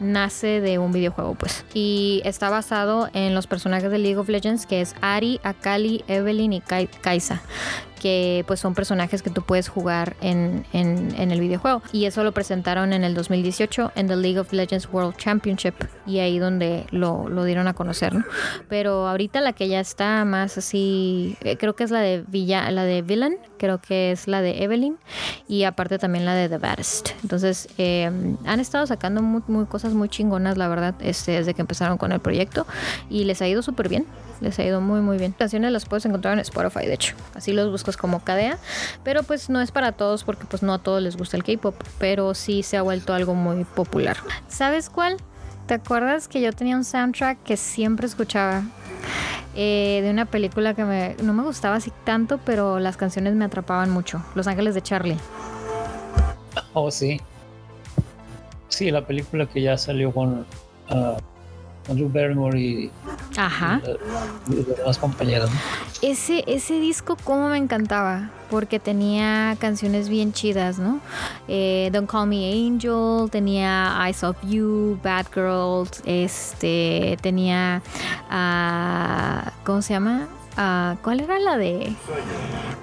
nace 0.01 0.61
de 0.61 0.79
un 0.79 0.93
videojuego, 0.93 1.35
pues. 1.35 1.65
Y 1.75 2.23
está 2.25 2.51
basado 2.51 3.09
en 3.13 3.35
los 3.35 3.47
personajes 3.47 3.91
de 3.91 3.99
League 3.99 4.17
of 4.17 4.29
Legends, 4.29 4.67
que 4.67 4.81
es 4.81 4.95
Ari, 5.01 5.41
Akali, 5.45 6.05
Evelyn 6.09 6.53
y 6.53 6.61
Kaisa 6.61 7.41
que 8.01 8.45
pues 8.47 8.59
son 8.59 8.75
personajes 8.75 9.23
que 9.23 9.31
tú 9.31 9.43
puedes 9.43 9.69
jugar 9.69 10.17
en, 10.21 10.65
en, 10.73 11.31
el 11.31 11.41
videojuego. 11.41 11.83
Y 11.93 12.07
eso 12.07 12.25
lo 12.25 12.33
presentaron 12.33 12.93
en 12.93 13.05
el 13.05 13.15
2018 13.15 13.93
en 13.95 14.09
The 14.09 14.17
League 14.17 14.39
of 14.41 14.53
Legends 14.53 14.89
World 14.91 15.17
Championship 15.17 15.75
y 16.07 16.19
ahí 16.19 16.39
donde 16.39 16.87
lo, 16.91 17.29
lo 17.29 17.45
dieron 17.45 17.69
a 17.69 17.75
conocer, 17.75 18.15
¿no? 18.15 18.25
Pero 18.69 19.07
ahorita 19.07 19.41
la 19.41 19.53
que 19.53 19.69
ya 19.69 19.79
está 19.79 20.25
más 20.25 20.59
así, 20.59 21.37
eh, 21.43 21.57
creo 21.57 21.77
que 21.77 21.85
es 21.85 21.91
la 21.91 22.01
de 22.01 22.25
Villa, 22.27 22.71
la 22.71 22.85
de 22.85 23.03
Villain, 23.03 23.37
creo 23.59 23.79
que 23.79 24.11
es 24.11 24.27
la 24.27 24.41
de 24.41 24.65
Evelyn 24.65 24.97
y 25.47 25.65
aparte 25.65 25.99
también 25.99 26.25
la 26.25 26.35
de 26.35 26.49
The 26.49 26.59
Baddest. 26.59 27.11
Entonces 27.23 27.69
eh, 27.79 28.11
han 28.47 28.61
estado 28.61 28.87
sacando 28.87 29.23
muy, 29.23 29.43
muy 29.47 29.67
cosas 29.67 29.93
muy 29.93 30.09
chingonas, 30.09 30.57
la 30.57 30.69
verdad, 30.69 30.95
este, 31.01 31.33
desde 31.33 31.55
que 31.55 31.61
empezaron 31.61 31.99
con 31.99 32.13
el 32.13 32.21
proyecto 32.21 32.67
y 33.11 33.25
les 33.25 33.43
ha 33.43 33.49
ido 33.49 33.63
súper 33.63 33.89
bien. 33.89 34.07
Les 34.41 34.59
ha 34.59 34.65
ido 34.65 34.81
muy 34.81 35.01
muy 35.01 35.19
bien. 35.19 35.33
Canciones 35.33 35.71
las 35.71 35.85
puedes 35.85 36.07
encontrar 36.07 36.33
en 36.35 36.41
Spotify, 36.41 36.87
de 36.87 36.95
hecho. 36.95 37.15
Así 37.35 37.53
los 37.53 37.71
buscas 37.91 37.97
como 37.97 38.21
KDA. 38.21 38.59
Pero 39.05 39.23
pues 39.23 39.51
no 39.51 39.61
es 39.61 39.71
para 39.71 39.93
todos 39.93 40.25
porque 40.25 40.47
pues 40.47 40.63
no 40.63 40.75
a 40.75 40.79
todos 40.79 41.03
les 41.03 41.17
gusta 41.17 41.37
el 41.37 41.45
K-pop. 41.45 41.75
Pero 41.99 42.35
sí 42.35 42.63
se 42.63 42.77
ha 42.77 42.83
vuelto 42.83 43.15
algo 43.15 43.35
muy 43.35 43.65
popular. 43.65 44.17
¿Sabes 44.49 44.91
cuál? 44.91 45.17
¿Te 45.67 45.75
acuerdas 45.75 46.29
que 46.29 46.41
yo 46.41 46.53
tenía 46.53 46.77
un 46.77 46.85
soundtrack 46.85 47.43
que 47.43 47.57
siempre 47.57 48.07
escuchaba? 48.07 48.63
Eh, 49.57 50.01
de 50.03 50.11
una 50.11 50.27
película 50.27 50.75
que 50.75 50.85
me, 50.85 51.17
no 51.23 51.33
me 51.33 51.43
gustaba 51.43 51.77
así 51.77 51.93
tanto, 52.05 52.39
pero 52.45 52.79
las 52.79 52.97
canciones 52.97 53.35
me 53.35 53.45
atrapaban 53.45 53.91
mucho. 53.91 54.23
Los 54.35 54.47
Ángeles 54.47 54.75
de 54.75 54.83
Charlie. 54.83 55.17
Oh, 56.73 56.91
sí. 56.91 57.21
Sí, 58.69 58.91
la 58.91 59.07
película 59.07 59.47
que 59.47 59.63
ya 59.63 59.77
salió 59.77 60.13
con, 60.13 60.47
uh, 60.91 61.93
Drew 61.93 62.09
Barrymore 62.09 62.59
y, 62.59 62.91
Ajá. 63.37 63.81
los 64.49 64.77
demás 64.77 64.99
compañeros. 64.99 65.51
Ese, 66.03 66.45
ese 66.47 66.81
disco 66.81 67.17
como 67.25 67.49
me 67.49 67.59
encantaba, 67.59 68.31
porque 68.51 68.79
tenía 68.79 69.57
canciones 69.59 70.09
bien 70.09 70.33
chidas, 70.33 70.79
¿no? 70.79 71.01
Eh, 71.49 71.91
Don't 71.93 72.11
Call 72.11 72.29
Me 72.29 72.53
Angel, 72.53 73.31
tenía 73.31 73.97
Eyes 74.05 74.25
of 74.25 74.37
You, 74.43 74.99
Bad 75.03 75.27
Girls, 75.33 76.03
este, 76.05 77.17
tenía, 77.21 77.83
uh, 78.31 79.51
¿cómo 79.65 79.83
se 79.83 79.95
llama? 79.95 80.29
Uh, 80.57 80.97
¿Cuál 81.03 81.21
era 81.21 81.39
la 81.39 81.57
de? 81.57 81.95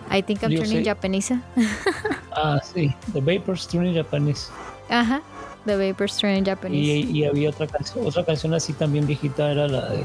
I 0.09 0.21
think 0.23 0.41
I'm 0.41 0.55
turning 0.55 0.83
Japanese. 0.83 1.37
ah, 2.31 2.59
sí, 2.63 2.93
The 3.13 3.19
Vapors 3.19 3.67
Turning 3.67 3.95
Japanese. 3.95 4.49
Ajá. 4.89 5.21
The 5.67 5.75
Vapor 5.75 6.09
Strain 6.09 6.43
Japanese. 6.43 6.81
Y, 6.81 7.25
había 7.25 7.49
otra 7.49 7.67
canción, 7.67 8.07
otra 8.07 8.25
canción 8.25 8.53
así 8.53 8.73
también 8.73 9.05
viejita, 9.05 9.51
era 9.51 9.67
la 9.67 9.89
de, 9.89 10.03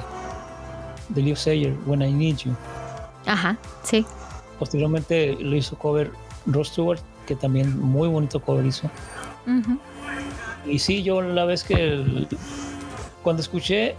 de 1.14 1.22
Liv 1.22 1.36
Sayer, 1.36 1.74
When 1.86 2.02
I 2.02 2.12
Need 2.12 2.38
You. 2.38 2.54
Ajá, 3.26 3.56
sí. 3.82 4.04
Posteriormente 4.58 5.36
lo 5.40 5.56
hizo 5.56 5.76
cover 5.76 6.10
Ross 6.46 6.68
Stewart, 6.68 7.00
que 7.26 7.36
también 7.36 7.78
muy 7.78 8.08
bonito 8.08 8.40
cover 8.40 8.66
hizo. 8.66 8.90
Y 10.66 10.78
sí, 10.78 11.02
yo 11.02 11.20
la 11.20 11.44
vez 11.44 11.64
que 11.64 12.26
cuando 13.22 13.42
escuché, 13.42 13.94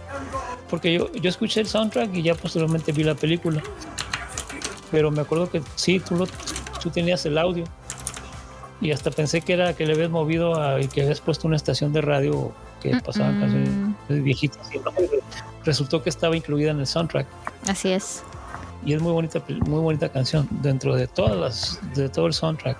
porque 0.70 0.92
yo, 0.92 1.12
yo 1.12 1.28
escuché 1.28 1.60
el 1.60 1.66
soundtrack 1.66 2.14
y 2.14 2.22
ya 2.22 2.34
posteriormente 2.34 2.92
vi 2.92 3.04
la 3.04 3.14
película. 3.14 3.62
Pero 4.90 5.10
me 5.10 5.22
acuerdo 5.22 5.50
que 5.50 5.62
sí, 5.74 6.00
tú, 6.00 6.16
lo, 6.16 6.26
tú 6.82 6.90
tenías 6.90 7.26
el 7.26 7.36
audio 7.38 7.64
y 8.80 8.90
hasta 8.90 9.10
pensé 9.10 9.40
que 9.40 9.54
era 9.54 9.74
que 9.74 9.86
le 9.86 9.94
habías 9.94 10.10
movido 10.10 10.60
a, 10.60 10.80
y 10.80 10.88
que 10.88 11.02
habías 11.02 11.20
puesto 11.20 11.46
una 11.46 11.56
estación 11.56 11.92
de 11.92 12.00
radio 12.00 12.52
que 12.82 12.96
pasaba 13.00 13.30
canciones 13.30 13.70
viejitas 14.08 14.68
y 14.74 14.78
resultó 15.64 16.02
que 16.02 16.10
estaba 16.10 16.36
incluida 16.36 16.70
en 16.70 16.80
el 16.80 16.86
soundtrack. 16.86 17.26
Así 17.68 17.90
es. 17.92 18.22
Y 18.84 18.92
es 18.92 19.00
muy 19.00 19.12
bonita, 19.12 19.42
muy 19.66 19.80
bonita 19.80 20.08
canción 20.10 20.46
dentro 20.50 20.94
de 20.94 21.06
todas 21.06 21.36
las, 21.36 21.94
de 21.94 22.08
todo 22.08 22.26
el 22.26 22.34
soundtrack. 22.34 22.76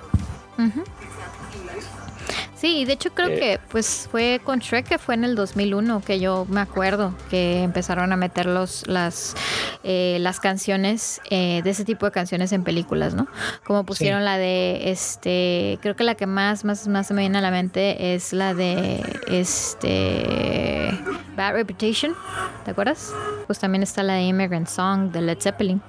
Sí, 2.74 2.84
de 2.84 2.94
hecho 2.94 3.10
creo 3.14 3.28
eh. 3.28 3.38
que 3.38 3.60
pues 3.70 4.08
fue 4.10 4.40
con 4.42 4.58
Shrek 4.58 4.88
que 4.88 4.98
fue 4.98 5.14
en 5.14 5.22
el 5.22 5.36
2001 5.36 6.00
que 6.00 6.18
yo 6.18 6.44
me 6.48 6.60
acuerdo 6.60 7.14
que 7.30 7.62
empezaron 7.62 8.12
a 8.12 8.16
meter 8.16 8.46
los, 8.46 8.84
las, 8.88 9.36
eh, 9.84 10.16
las 10.20 10.40
canciones 10.40 11.20
eh, 11.30 11.60
de 11.62 11.70
ese 11.70 11.84
tipo 11.84 12.04
de 12.04 12.10
canciones 12.10 12.50
en 12.50 12.64
películas, 12.64 13.14
¿no? 13.14 13.28
Como 13.64 13.84
pusieron 13.84 14.24
la 14.24 14.38
de 14.38 14.90
este, 14.90 15.78
creo 15.82 15.94
que 15.94 16.02
la 16.02 16.16
que 16.16 16.26
más, 16.26 16.64
más, 16.64 16.88
más 16.88 17.12
me 17.12 17.20
viene 17.20 17.38
a 17.38 17.42
la 17.42 17.52
mente 17.52 18.16
es 18.16 18.32
la 18.32 18.54
de 18.54 19.20
este 19.28 20.98
Bad 21.36 21.52
Reputation, 21.52 22.16
¿te 22.64 22.72
acuerdas? 22.72 23.14
Pues 23.46 23.60
también 23.60 23.84
está 23.84 24.02
la 24.02 24.14
de 24.14 24.22
Immigrant 24.22 24.66
Song 24.66 25.12
de 25.12 25.20
Led 25.20 25.38
Zeppelin. 25.40 25.80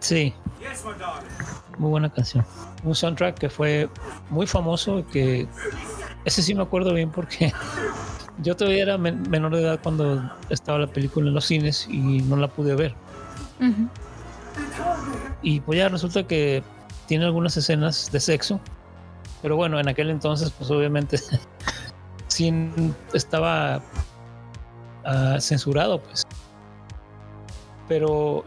Sí. 0.00 0.34
Muy 1.78 1.88
buena 1.88 2.12
canción 2.12 2.44
un 2.84 2.94
soundtrack 2.94 3.38
que 3.38 3.48
fue 3.48 3.88
muy 4.30 4.46
famoso 4.46 5.04
que 5.12 5.46
ese 6.24 6.42
sí 6.42 6.54
me 6.54 6.62
acuerdo 6.62 6.92
bien 6.94 7.10
porque 7.10 7.52
yo 8.42 8.56
todavía 8.56 8.82
era 8.82 8.98
menor 8.98 9.54
de 9.54 9.62
edad 9.62 9.80
cuando 9.82 10.30
estaba 10.48 10.78
la 10.78 10.86
película 10.86 11.28
en 11.28 11.34
los 11.34 11.46
cines 11.46 11.86
y 11.88 12.20
no 12.22 12.36
la 12.36 12.48
pude 12.48 12.74
ver. 12.74 12.94
Y 15.42 15.60
pues 15.60 15.78
ya 15.78 15.88
resulta 15.88 16.26
que 16.26 16.62
tiene 17.06 17.24
algunas 17.24 17.56
escenas 17.56 18.10
de 18.10 18.20
sexo, 18.20 18.60
pero 19.40 19.56
bueno, 19.56 19.78
en 19.78 19.88
aquel 19.88 20.10
entonces 20.10 20.50
pues 20.50 20.70
obviamente 20.70 21.18
sin 22.28 22.94
estaba 23.12 23.80
ah, 25.04 25.36
censurado 25.40 26.00
pues. 26.00 26.26
Pero 27.88 28.44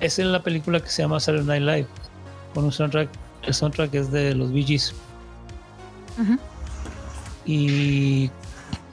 es 0.00 0.18
en 0.18 0.32
la 0.32 0.42
película 0.42 0.80
que 0.80 0.88
se 0.88 1.02
llama 1.02 1.18
Saturday 1.18 1.60
Night 1.60 1.62
Live, 1.62 1.88
con 2.54 2.64
un 2.64 2.72
soundtrack, 2.72 3.08
el 3.42 3.54
soundtrack 3.54 3.94
es 3.94 4.10
de 4.10 4.34
los 4.34 4.52
Bee 4.52 4.64
Gees. 4.64 4.94
Y 7.44 8.30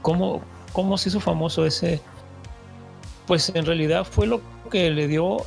cómo, 0.01 0.41
cómo 0.73 0.97
se 0.97 1.09
hizo 1.09 1.19
famoso 1.19 1.65
ese, 1.65 1.99
pues 3.25 3.51
en 3.53 3.65
realidad 3.65 4.05
fue 4.05 4.27
lo 4.27 4.41
que 4.69 4.91
le 4.91 5.07
dio, 5.07 5.37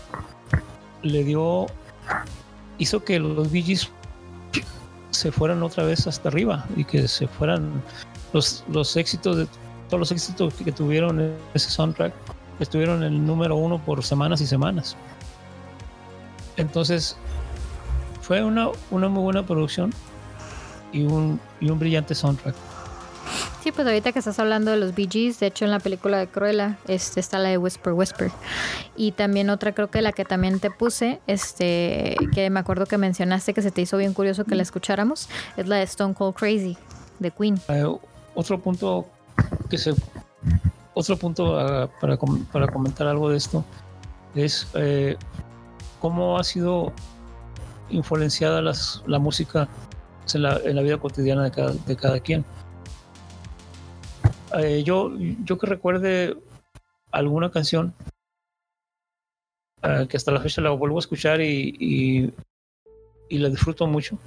le 1.03 1.25
dio, 1.25 1.66
hizo 2.79 3.05
que 3.05 3.18
los 3.21 3.51
Bee 3.51 3.62
Gees 3.62 3.88
se 5.11 5.33
fueran 5.33 5.62
otra 5.62 5.85
vez 5.85 6.07
hasta 6.07 6.29
arriba 6.29 6.66
y 6.77 6.85
que 6.85 7.09
se 7.09 7.27
fueran 7.27 7.83
los, 8.33 8.64
los 8.68 8.97
éxitos 8.97 9.37
de 9.37 9.47
todos 9.88 10.01
los 10.01 10.12
éxitos 10.12 10.55
que 10.55 10.71
tuvieron 10.71 11.35
ese 11.55 11.71
soundtrack 11.71 12.12
estuvieron 12.61 13.03
en 13.03 13.14
el 13.14 13.27
número 13.27 13.57
uno 13.57 13.79
por 13.79 14.05
semanas 14.05 14.40
y 14.40 14.47
semanas. 14.47 14.97
Entonces, 16.57 17.16
fue 18.29 18.45
una, 18.45 18.69
una 18.91 19.09
muy 19.09 19.23
buena 19.23 19.43
producción 19.43 19.91
y 20.93 21.05
un, 21.05 21.41
y 21.61 21.71
un 21.71 21.79
brillante 21.79 22.14
soundtrack. 22.14 22.55
Sí, 23.62 23.73
pues 23.73 23.87
ahorita 23.87 24.12
que 24.12 24.19
estás 24.19 24.38
hablando 24.38 24.71
de 24.71 24.77
los 24.77 24.95
Bee 24.95 25.09
Gees, 25.11 25.41
de 25.41 25.47
hecho 25.47 25.64
en 25.64 25.71
la 25.71 25.81
película 25.81 26.19
de 26.19 26.27
Cruella 26.27 26.77
este, 26.87 27.21
está 27.21 27.38
la 27.38 27.49
de 27.49 27.57
Whisper 27.57 27.95
Whisper. 27.95 28.31
Y 28.97 29.12
también 29.12 29.49
otra 29.49 29.73
creo 29.73 29.88
que 29.88 30.03
la 30.03 30.12
que 30.12 30.27
también 30.27 30.61
te 30.61 30.71
puse, 30.71 31.21
este, 31.27 32.17
que 32.35 32.51
me 32.51 32.61
acuerdo 32.61 32.85
que 32.85 32.99
mencionaste 32.99 33.55
que 33.55 33.62
se 33.62 33.71
te 33.71 33.81
hizo 33.81 33.97
bien 33.97 34.12
curioso 34.12 34.45
que 34.45 34.55
la 34.55 34.62
escucháramos, 34.62 35.31
es 35.57 35.67
la 35.67 35.77
de 35.77 35.85
Stone 35.85 36.12
Cold 36.12 36.35
Crazy, 36.35 36.77
de 37.21 37.31
Queen. 37.31 37.59
Eh, 37.69 37.87
otro 38.35 38.61
punto 38.61 39.07
que 39.71 39.79
se... 39.79 39.95
Otro 40.93 41.17
punto 41.17 41.55
para, 41.99 42.19
para, 42.19 42.67
comentar 42.67 43.07
algo 43.07 43.31
de 43.31 43.38
esto 43.38 43.64
es 44.35 44.67
eh, 44.75 45.17
cómo 46.01 46.37
ha 46.38 46.45
sido 46.45 46.93
influenciada 47.90 48.62
las, 48.62 49.03
la 49.07 49.18
música 49.18 49.68
en 50.35 50.42
la, 50.42 50.61
en 50.64 50.77
la, 50.77 50.83
vida 50.83 50.98
cotidiana 50.98 51.44
de 51.44 51.51
cada, 51.51 51.72
de 51.72 51.96
cada 51.96 52.20
quien. 52.20 52.44
Eh, 54.59 54.83
yo, 54.85 55.12
yo 55.44 55.59
que 55.59 55.66
recuerde 55.66 56.37
alguna 57.11 57.51
canción 57.51 57.94
eh, 59.83 60.07
que 60.09 60.16
hasta 60.16 60.33
la 60.33 60.40
fecha 60.40 60.61
la 60.61 60.70
vuelvo 60.70 60.96
a 60.96 61.01
escuchar 61.01 61.40
y, 61.40 61.74
y, 61.79 62.33
y 63.29 63.38
la 63.38 63.48
disfruto 63.48 63.87
mucho. 63.87 64.18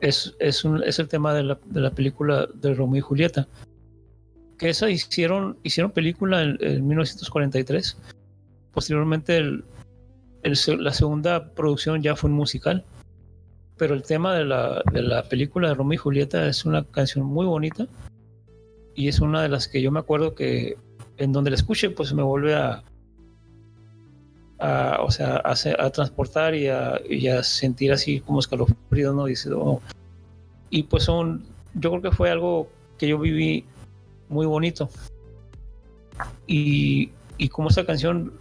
Es, 0.00 0.34
es, 0.38 0.64
un, 0.64 0.82
es 0.82 0.98
el 0.98 1.08
tema 1.08 1.32
de 1.34 1.42
la, 1.44 1.58
de 1.64 1.80
la, 1.80 1.90
película 1.90 2.48
de 2.54 2.74
Romeo 2.74 2.98
y 2.98 3.02
Julieta. 3.02 3.46
Que 4.58 4.70
esa 4.70 4.90
hicieron, 4.90 5.58
hicieron 5.62 5.92
película 5.92 6.42
en, 6.42 6.56
en 6.60 6.86
1943. 6.86 7.98
Posteriormente 8.72 9.36
el, 9.36 9.64
la 10.42 10.92
segunda 10.92 11.52
producción 11.54 12.02
ya 12.02 12.16
fue 12.16 12.30
un 12.30 12.36
musical, 12.36 12.84
pero 13.76 13.94
el 13.94 14.02
tema 14.02 14.34
de 14.34 14.44
la, 14.44 14.82
de 14.92 15.02
la 15.02 15.22
película 15.24 15.68
de 15.68 15.74
Romeo 15.74 15.94
y 15.94 15.98
Julieta 15.98 16.46
es 16.46 16.64
una 16.64 16.84
canción 16.84 17.26
muy 17.26 17.46
bonita 17.46 17.86
y 18.94 19.08
es 19.08 19.20
una 19.20 19.42
de 19.42 19.48
las 19.48 19.68
que 19.68 19.80
yo 19.80 19.90
me 19.90 20.00
acuerdo 20.00 20.34
que 20.34 20.76
en 21.16 21.32
donde 21.32 21.50
la 21.50 21.56
escuche 21.56 21.90
pues 21.90 22.12
me 22.12 22.22
vuelve 22.22 22.54
a, 22.54 22.82
o 25.00 25.10
sea, 25.10 25.42
a, 25.44 25.90
transportar 25.90 26.54
y 26.54 26.68
a, 26.68 27.42
sentir 27.42 27.92
así 27.92 28.20
como 28.20 28.40
escalofrío, 28.40 29.12
¿no? 29.12 29.24
Dice, 29.24 29.50
oh. 29.52 29.80
Y 30.70 30.84
pues 30.84 31.04
son, 31.04 31.44
yo 31.74 31.90
creo 31.90 32.02
que 32.02 32.12
fue 32.12 32.30
algo 32.30 32.68
que 32.98 33.08
yo 33.08 33.18
viví 33.18 33.64
muy 34.28 34.46
bonito. 34.46 34.88
Y, 36.46 37.10
y 37.38 37.48
como 37.48 37.68
esa 37.68 37.84
canción 37.84 38.32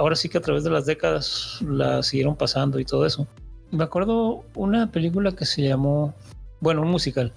ahora 0.00 0.16
sí 0.16 0.30
que 0.30 0.38
a 0.38 0.40
través 0.40 0.64
de 0.64 0.70
las 0.70 0.86
décadas 0.86 1.58
la 1.60 2.02
siguieron 2.02 2.34
pasando 2.34 2.80
y 2.80 2.86
todo 2.86 3.04
eso. 3.04 3.28
Me 3.70 3.84
acuerdo 3.84 4.42
una 4.54 4.90
película 4.90 5.32
que 5.32 5.44
se 5.44 5.60
llamó, 5.60 6.14
bueno, 6.60 6.80
un 6.80 6.88
musical. 6.88 7.34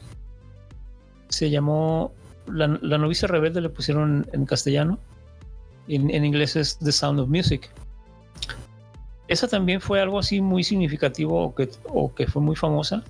Se 1.28 1.50
llamó 1.50 2.14
La, 2.48 2.68
novicia 2.68 3.28
rebelde, 3.28 3.60
le 3.60 3.68
pusieron 3.68 4.26
en 4.32 4.46
castellano. 4.46 4.98
En, 5.90 6.10
en, 6.10 6.24
inglés 6.24 6.56
es 6.56 6.78
The 6.80 6.94
Sound 6.94 7.20
of 7.20 7.28
Music. 7.28 7.70
Esa 9.28 9.50
también 9.50 9.82
fue 9.82 10.00
algo 10.00 10.18
así 10.20 10.40
muy 10.40 10.64
significativo 10.64 11.44
o 11.44 11.54
que, 11.54 11.70
o 11.90 12.16
que 12.16 12.28
fue 12.28 12.42
muy 12.42 12.56
famosa. 12.56 13.04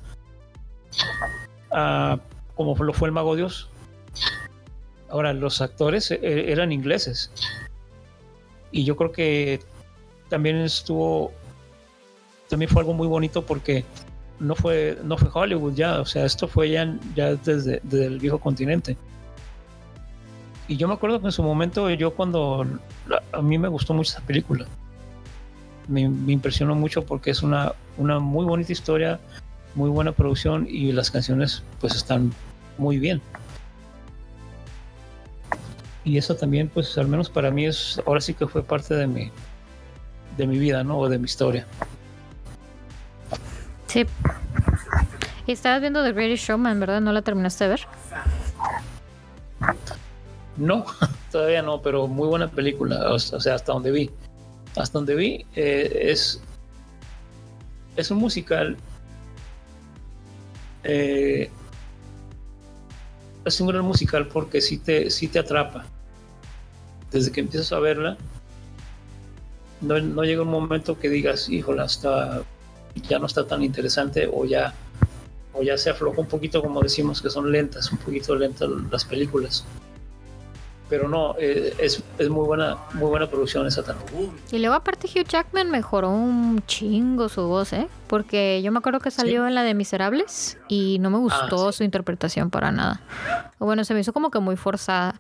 Uh, 1.71 2.17
como 2.55 2.75
lo 2.83 2.91
fue 2.91 3.07
el 3.07 3.11
Mago 3.11 3.35
Dios. 3.35 3.69
Ahora, 5.09 5.31
los 5.31 5.61
actores 5.61 6.09
eh, 6.09 6.19
eran 6.51 6.71
ingleses 6.71 7.31
y 8.73 8.83
yo 8.83 8.97
creo 8.97 9.11
que 9.13 9.61
también 10.27 10.57
estuvo 10.57 11.31
también 12.49 12.69
fue 12.69 12.81
algo 12.81 12.93
muy 12.93 13.07
bonito 13.07 13.45
porque 13.45 13.85
no 14.39 14.55
fue 14.55 14.97
no 15.03 15.17
fue 15.17 15.29
Hollywood 15.31 15.75
ya 15.75 16.01
o 16.01 16.05
sea 16.05 16.25
esto 16.25 16.47
fue 16.47 16.71
ya, 16.71 16.97
ya 17.15 17.35
desde, 17.35 17.79
el 17.91 18.19
viejo 18.19 18.39
continente. 18.39 18.97
Y 20.67 20.77
yo 20.77 20.87
me 20.87 20.95
acuerdo 20.95 21.19
que 21.19 21.27
en 21.27 21.31
su 21.31 21.43
momento 21.43 21.89
yo 21.91 22.15
cuando 22.15 22.65
a 23.31 23.41
mí 23.41 23.57
me 23.57 23.67
gustó 23.67 23.93
mucho 23.93 24.11
esa 24.11 24.25
película. 24.25 24.65
Me, 25.87 26.07
me 26.07 26.31
impresionó 26.31 26.75
mucho 26.75 27.05
porque 27.05 27.31
es 27.31 27.43
una 27.43 27.73
una 27.97 28.19
muy 28.19 28.45
bonita 28.45 28.71
historia 28.71 29.19
muy 29.75 29.89
buena 29.89 30.11
producción 30.13 30.65
y 30.67 30.91
las 30.93 31.11
canciones 31.11 31.63
pues 31.79 31.95
están 31.95 32.31
muy 32.77 32.97
bien 32.97 33.21
y 36.03 36.17
eso 36.17 36.35
también, 36.35 36.69
pues 36.69 36.97
al 36.97 37.07
menos 37.07 37.29
para 37.29 37.51
mí 37.51 37.65
es, 37.65 38.01
ahora 38.05 38.21
sí 38.21 38.33
que 38.33 38.47
fue 38.47 38.63
parte 38.63 38.95
de 38.95 39.07
mi, 39.07 39.31
de 40.37 40.47
mi 40.47 40.57
vida, 40.57 40.83
¿no? 40.83 40.99
O 40.99 41.09
de 41.09 41.17
mi 41.17 41.25
historia. 41.25 41.65
Sí. 43.87 44.05
Y 45.45 45.51
estabas 45.51 45.81
viendo 45.81 46.03
The 46.03 46.13
Greatest 46.13 46.45
Showman, 46.45 46.79
¿verdad? 46.79 47.01
¿No 47.01 47.11
la 47.11 47.21
terminaste 47.21 47.65
de 47.65 47.69
ver? 47.71 47.81
No, 50.57 50.85
todavía 51.31 51.61
no, 51.61 51.81
pero 51.81 52.07
muy 52.07 52.27
buena 52.27 52.49
película, 52.49 53.11
o 53.11 53.19
sea, 53.19 53.55
hasta 53.55 53.73
donde 53.73 53.91
vi. 53.91 54.11
Hasta 54.75 54.97
donde 54.97 55.15
vi 55.15 55.45
eh, 55.55 56.09
es, 56.09 56.41
es 57.95 58.09
un 58.09 58.17
musical 58.17 58.75
eh, 60.83 61.49
es 63.45 63.61
un 63.61 63.67
gran 63.67 63.85
musical 63.85 64.27
porque 64.27 64.61
sí 64.61 64.77
te, 64.77 65.09
sí 65.09 65.27
te 65.27 65.39
atrapa. 65.39 65.85
Desde 67.13 67.31
que 67.31 67.39
empiezas 67.41 67.71
a 67.71 67.79
verla, 67.79 68.17
no, 69.81 70.23
llega 70.23 70.41
un 70.41 70.49
momento 70.49 70.99
que 70.99 71.09
digas, 71.09 71.47
híjola, 71.47 71.85
está, 71.85 72.41
ya 73.07 73.19
no 73.19 73.27
está 73.27 73.45
tan 73.45 73.63
interesante 73.63 74.27
o 74.31 74.45
ya, 74.45 74.73
o 75.53 75.61
ya 75.61 75.77
se 75.77 75.91
afloja 75.91 76.19
un 76.19 76.27
poquito, 76.27 76.61
como 76.61 76.81
decimos, 76.81 77.21
que 77.21 77.29
son 77.29 77.51
lentas, 77.51 77.91
un 77.91 77.99
poquito 77.99 78.35
lentas 78.35 78.69
las 78.91 79.05
películas 79.05 79.63
pero 80.93 81.09
no, 81.09 81.33
eh, 81.39 81.73
es, 81.79 82.03
es, 82.19 82.29
muy 82.29 82.45
buena 82.45 82.77
muy 82.93 83.09
buena 83.09 83.27
producción 83.27 83.65
esa 83.65 83.81
también. 83.81 84.29
Y 84.51 84.59
luego 84.59 84.75
aparte 84.75 85.07
Hugh 85.07 85.27
Jackman 85.27 85.71
mejoró 85.71 86.11
un 86.11 86.61
chingo 86.67 87.29
su 87.29 87.47
voz, 87.47 87.73
¿eh? 87.73 87.87
Porque 88.05 88.61
yo 88.61 88.71
me 88.71 88.77
acuerdo 88.77 88.99
que 88.99 89.09
salió 89.09 89.47
en 89.47 89.55
la 89.55 89.63
de 89.63 89.73
Miserables 89.73 90.59
y 90.67 90.99
no 90.99 91.09
me 91.09 91.17
gustó 91.17 91.69
ah, 91.69 91.71
su 91.71 91.83
interpretación 91.83 92.51
para 92.51 92.71
nada. 92.71 93.01
Bueno, 93.57 93.83
se 93.85 93.95
me 93.95 94.01
hizo 94.01 94.13
como 94.13 94.29
que 94.29 94.37
muy 94.37 94.55
forzada. 94.55 95.19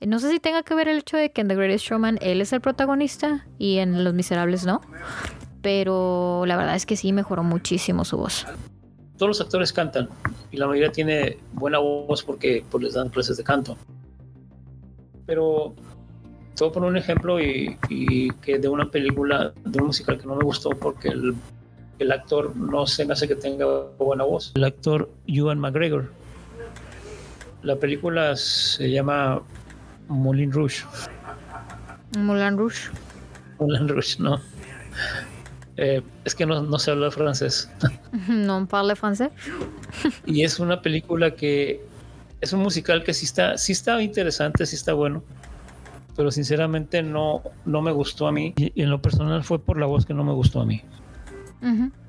No 0.00 0.20
sé 0.20 0.30
si 0.30 0.40
tenga 0.40 0.62
que 0.62 0.74
ver 0.74 0.88
el 0.88 0.96
hecho 0.96 1.18
de 1.18 1.30
que 1.32 1.42
en 1.42 1.48
The 1.48 1.54
Greatest 1.54 1.84
Showman 1.84 2.16
él 2.22 2.40
es 2.40 2.54
el 2.54 2.62
protagonista 2.62 3.44
y 3.58 3.76
en 3.76 4.02
Los 4.02 4.14
Miserables 4.14 4.64
no. 4.64 4.80
Pero 5.60 6.44
la 6.46 6.56
verdad 6.56 6.76
es 6.76 6.86
que 6.86 6.96
sí 6.96 7.12
mejoró 7.12 7.42
muchísimo 7.42 8.06
su 8.06 8.16
voz. 8.16 8.46
Todos 9.18 9.28
los 9.28 9.40
actores 9.42 9.70
cantan 9.70 10.08
y 10.50 10.56
la 10.56 10.66
mayoría 10.66 10.90
tiene 10.90 11.36
buena 11.52 11.78
voz 11.78 12.22
porque 12.22 12.64
pues, 12.70 12.82
les 12.82 12.94
dan 12.94 13.10
clases 13.10 13.36
de 13.36 13.44
canto 13.44 13.76
pero 15.30 15.72
todo 16.56 16.72
por 16.72 16.82
un 16.82 16.96
ejemplo 16.96 17.40
y, 17.40 17.78
que 18.42 18.58
de 18.58 18.68
una 18.68 18.90
película, 18.90 19.52
de 19.64 19.78
un 19.78 19.86
musical 19.86 20.18
que 20.18 20.26
no 20.26 20.34
me 20.34 20.42
gustó 20.42 20.70
porque 20.70 21.06
el, 21.06 21.36
el 22.00 22.10
actor 22.10 22.56
no 22.56 22.84
se 22.84 23.06
me 23.06 23.12
hace 23.12 23.28
que 23.28 23.36
tenga 23.36 23.64
buena 23.96 24.24
voz. 24.24 24.50
El 24.56 24.64
actor 24.64 25.08
Ewan 25.28 25.60
McGregor. 25.60 26.10
La 27.62 27.76
película 27.76 28.34
se 28.34 28.90
llama 28.90 29.40
Moulin 30.08 30.50
Rouge. 30.50 30.84
Moulin 32.18 32.58
Rouge. 32.58 32.90
Moulin 33.60 33.86
Rouge, 33.86 34.16
no. 34.18 34.40
Eh, 35.76 36.02
es 36.24 36.34
que 36.34 36.44
no, 36.44 36.60
no 36.60 36.76
se 36.80 36.90
habla 36.90 37.12
francés. 37.12 37.70
No 38.28 38.66
parle 38.66 38.96
francés. 38.96 39.30
y 40.26 40.42
es 40.42 40.58
una 40.58 40.82
película 40.82 41.30
que 41.36 41.88
es 42.40 42.52
un 42.52 42.60
musical 42.60 43.04
que 43.04 43.14
sí 43.14 43.26
está, 43.26 43.58
sí 43.58 43.72
está 43.72 44.00
interesante, 44.02 44.64
sí 44.66 44.76
está 44.76 44.92
bueno, 44.92 45.22
pero 46.16 46.30
sinceramente 46.30 47.02
no, 47.02 47.42
no 47.64 47.82
me 47.82 47.92
gustó 47.92 48.26
a 48.26 48.32
mí. 48.32 48.54
Y, 48.56 48.82
en 48.82 48.90
lo 48.90 49.02
personal 49.02 49.44
fue 49.44 49.58
por 49.58 49.78
la 49.78 49.86
voz 49.86 50.06
que 50.06 50.14
no 50.14 50.24
me 50.24 50.32
gustó 50.32 50.60
a 50.60 50.66
mí. 50.66 50.82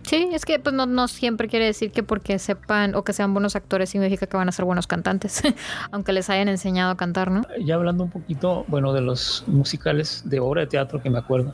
Sí, 0.03 0.29
es 0.31 0.45
que 0.45 0.59
pues 0.59 0.73
no, 0.73 0.85
no, 0.85 1.09
siempre 1.09 1.49
quiere 1.49 1.65
decir 1.65 1.91
que 1.91 2.03
porque 2.03 2.39
sepan 2.39 2.95
o 2.95 3.03
que 3.03 3.11
sean 3.11 3.33
buenos 3.33 3.57
actores 3.57 3.89
significa 3.89 4.25
que 4.25 4.37
van 4.37 4.47
a 4.47 4.53
ser 4.53 4.63
buenos 4.63 4.87
cantantes, 4.87 5.41
aunque 5.91 6.13
les 6.13 6.29
hayan 6.29 6.47
enseñado 6.47 6.91
a 6.91 6.95
cantar, 6.95 7.31
¿no? 7.31 7.41
Ya 7.59 7.75
hablando 7.75 8.05
un 8.05 8.09
poquito, 8.09 8.63
bueno, 8.69 8.93
de 8.93 9.01
los 9.01 9.43
musicales 9.47 10.23
de 10.25 10.39
obra 10.39 10.61
de 10.61 10.67
teatro 10.67 11.01
que 11.01 11.09
me 11.09 11.17
acuerdo, 11.17 11.53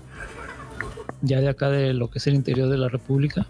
ya 1.21 1.41
de 1.41 1.49
acá 1.49 1.69
de 1.69 1.93
lo 1.93 2.11
que 2.11 2.19
es 2.19 2.27
el 2.27 2.35
interior 2.35 2.69
de 2.69 2.77
la 2.77 2.87
República. 2.87 3.47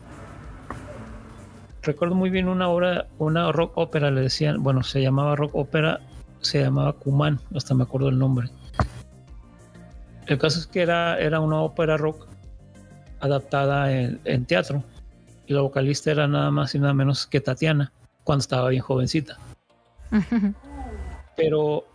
Recuerdo 1.88 2.15
muy 2.15 2.30
bien 2.30 2.50
una 2.50 2.67
obra, 2.67 3.08
una 3.17 3.50
rock 3.54 3.78
ópera, 3.78 4.12
le 4.12 4.19
decían, 4.19 4.62
bueno, 4.62 4.84
se 4.84 5.02
llamaba 5.02 5.38
rock 5.38 5.56
ópera, 5.56 6.02
se 6.41 6.62
llamaba 6.62 6.91
Cumán, 6.91 7.39
hasta 7.56 7.73
me 7.73 7.84
acuerdo 7.84 8.10
el 8.10 8.19
nombre. 8.19 8.50
El 10.26 10.38
caso 10.38 10.60
es 10.60 10.67
que 10.67 10.82
era, 10.82 11.17
era 11.17 11.39
una 11.39 11.62
ópera 11.62 11.95
rock 11.95 12.28
adaptada 13.21 13.89
en, 13.89 14.45
teatro. 14.45 14.84
Y 15.45 15.54
la 15.54 15.62
vocalista 15.62 16.12
era 16.12 16.28
nada 16.28 16.52
más 16.52 16.76
y 16.76 16.80
nada 16.80 16.93
menos 16.93 17.26
que 17.26 17.39
Tatiana, 17.39 17.93
cuando 18.26 18.41
estaba 18.41 18.67
bien 18.67 18.82
jovencita. 18.82 19.38
Pero 21.38 21.86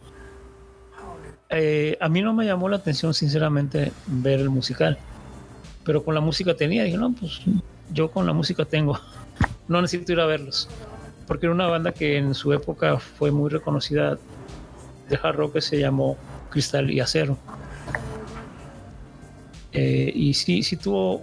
eh, 1.51 1.99
a 2.01 2.09
mí 2.09 2.23
no 2.23 2.33
me 2.33 2.47
llamó 2.47 2.71
la 2.71 2.77
atención, 2.77 3.13
sinceramente, 3.13 3.93
ver 4.07 4.41
el 4.41 4.49
musical. 4.49 4.97
Pero 5.85 6.03
con 6.03 6.15
la 6.15 6.23
música 6.23 6.57
tenía, 6.57 6.85
dije, 6.85 6.97
no, 6.97 7.13
pues 7.13 7.43
yo 7.93 8.11
con 8.11 8.25
la 8.25 8.33
música 8.33 8.65
tengo. 8.65 8.99
No 9.73 9.81
necesito 9.81 10.13
ir 10.13 10.21
a 10.21 10.27
verlos. 10.27 10.69
Porque 11.27 11.47
era 11.47 11.55
una 11.55 11.67
banda 11.67 11.93
que 11.93 12.19
en 12.19 12.35
su 12.35 12.53
época 12.53 12.99
fue 12.99 13.31
muy 13.31 13.49
reconocida 13.49 14.19
de 15.09 15.19
hard 15.23 15.37
rock 15.37 15.55
que 15.55 15.61
se 15.63 15.79
llamó 15.79 16.19
Cristal 16.51 16.91
y 16.91 17.01
Acero. 17.01 17.39
Eh, 19.73 20.13
y 20.15 20.35
sí, 20.35 20.63
sí 20.63 20.77
tuvo, 20.77 21.23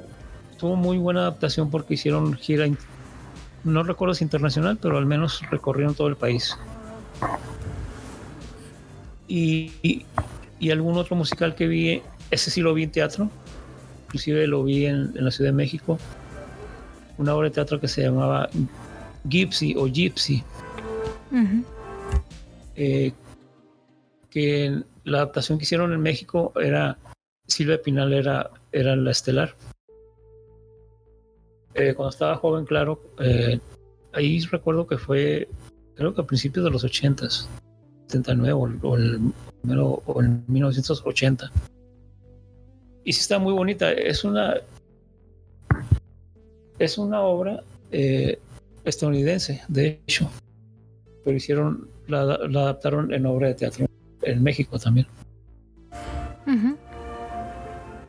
tuvo 0.58 0.76
muy 0.76 0.98
buena 0.98 1.22
adaptación 1.22 1.70
porque 1.70 1.94
hicieron 1.94 2.34
gira, 2.34 2.66
no 3.64 3.84
recuerdo 3.84 4.16
si 4.16 4.24
internacional, 4.24 4.78
pero 4.82 4.98
al 4.98 5.06
menos 5.06 5.42
recorrieron 5.52 5.94
todo 5.94 6.08
el 6.08 6.16
país. 6.16 6.58
Y, 9.28 9.72
y, 10.60 10.72
algún 10.72 10.98
otro 10.98 11.16
musical 11.16 11.54
que 11.54 11.68
vi, 11.68 12.02
ese 12.32 12.50
sí 12.50 12.62
lo 12.62 12.74
vi 12.74 12.84
en 12.84 12.92
teatro, 12.92 13.30
inclusive 14.08 14.48
lo 14.48 14.64
vi 14.64 14.88
en, 14.88 15.14
la 15.14 15.30
Ciudad 15.30 15.52
de 15.52 15.56
México, 15.56 16.00
una 17.20 17.36
obra 17.36 17.50
de 17.50 17.54
teatro 17.54 17.80
que 17.80 17.88
se 17.88 18.02
llamaba 18.02 18.50
Gypsy 19.26 19.76
o 19.78 19.88
Gypsy. 19.88 20.42
Eh, 22.76 23.12
que 24.30 24.84
la 25.04 25.18
adaptación 25.18 25.58
que 25.58 25.66
hicieron 25.66 25.92
en 25.92 26.00
México 26.00 26.54
era 26.56 26.98
Silvia 27.46 27.82
Pinal 27.82 28.14
era, 28.14 28.50
era 28.72 28.96
la 28.96 29.12
estelar. 29.12 29.54
Eh, 31.74 31.94
cuando 31.94 32.10
estaba 32.10 32.38
joven, 32.38 32.66
claro, 32.66 33.02
eh, 33.20 33.60
ahí 34.14 34.40
recuerdo 34.42 34.88
que 34.88 34.98
fue, 34.98 35.50
creo 35.96 36.16
que 36.16 36.22
a 36.22 36.26
principios 36.26 36.64
de 36.64 36.72
los 36.72 36.84
80, 36.86 37.30
79 38.08 38.80
o, 38.82 38.96
el, 38.96 39.34
o 40.06 40.22
en 40.22 40.44
1980. 40.48 41.52
Y 43.04 43.12
sí 43.12 43.22
está 43.22 43.40
muy 43.40 43.54
bonita. 43.54 43.92
Es 43.92 44.24
una, 44.24 44.56
es 46.80 46.98
una 46.98 47.22
obra 47.22 47.64
eh, 47.92 48.40
estadounidense, 48.86 49.62
de 49.68 50.02
hecho, 50.08 50.30
pero 51.24 51.38
hicieron, 51.38 51.90
la, 52.08 52.22
adaptaron 52.22 53.14
en 53.14 53.26
obra 53.26 53.50
de 53.50 53.54
teatro 53.54 53.86
en 54.24 54.44
México 54.44 54.80
también. 54.80 55.08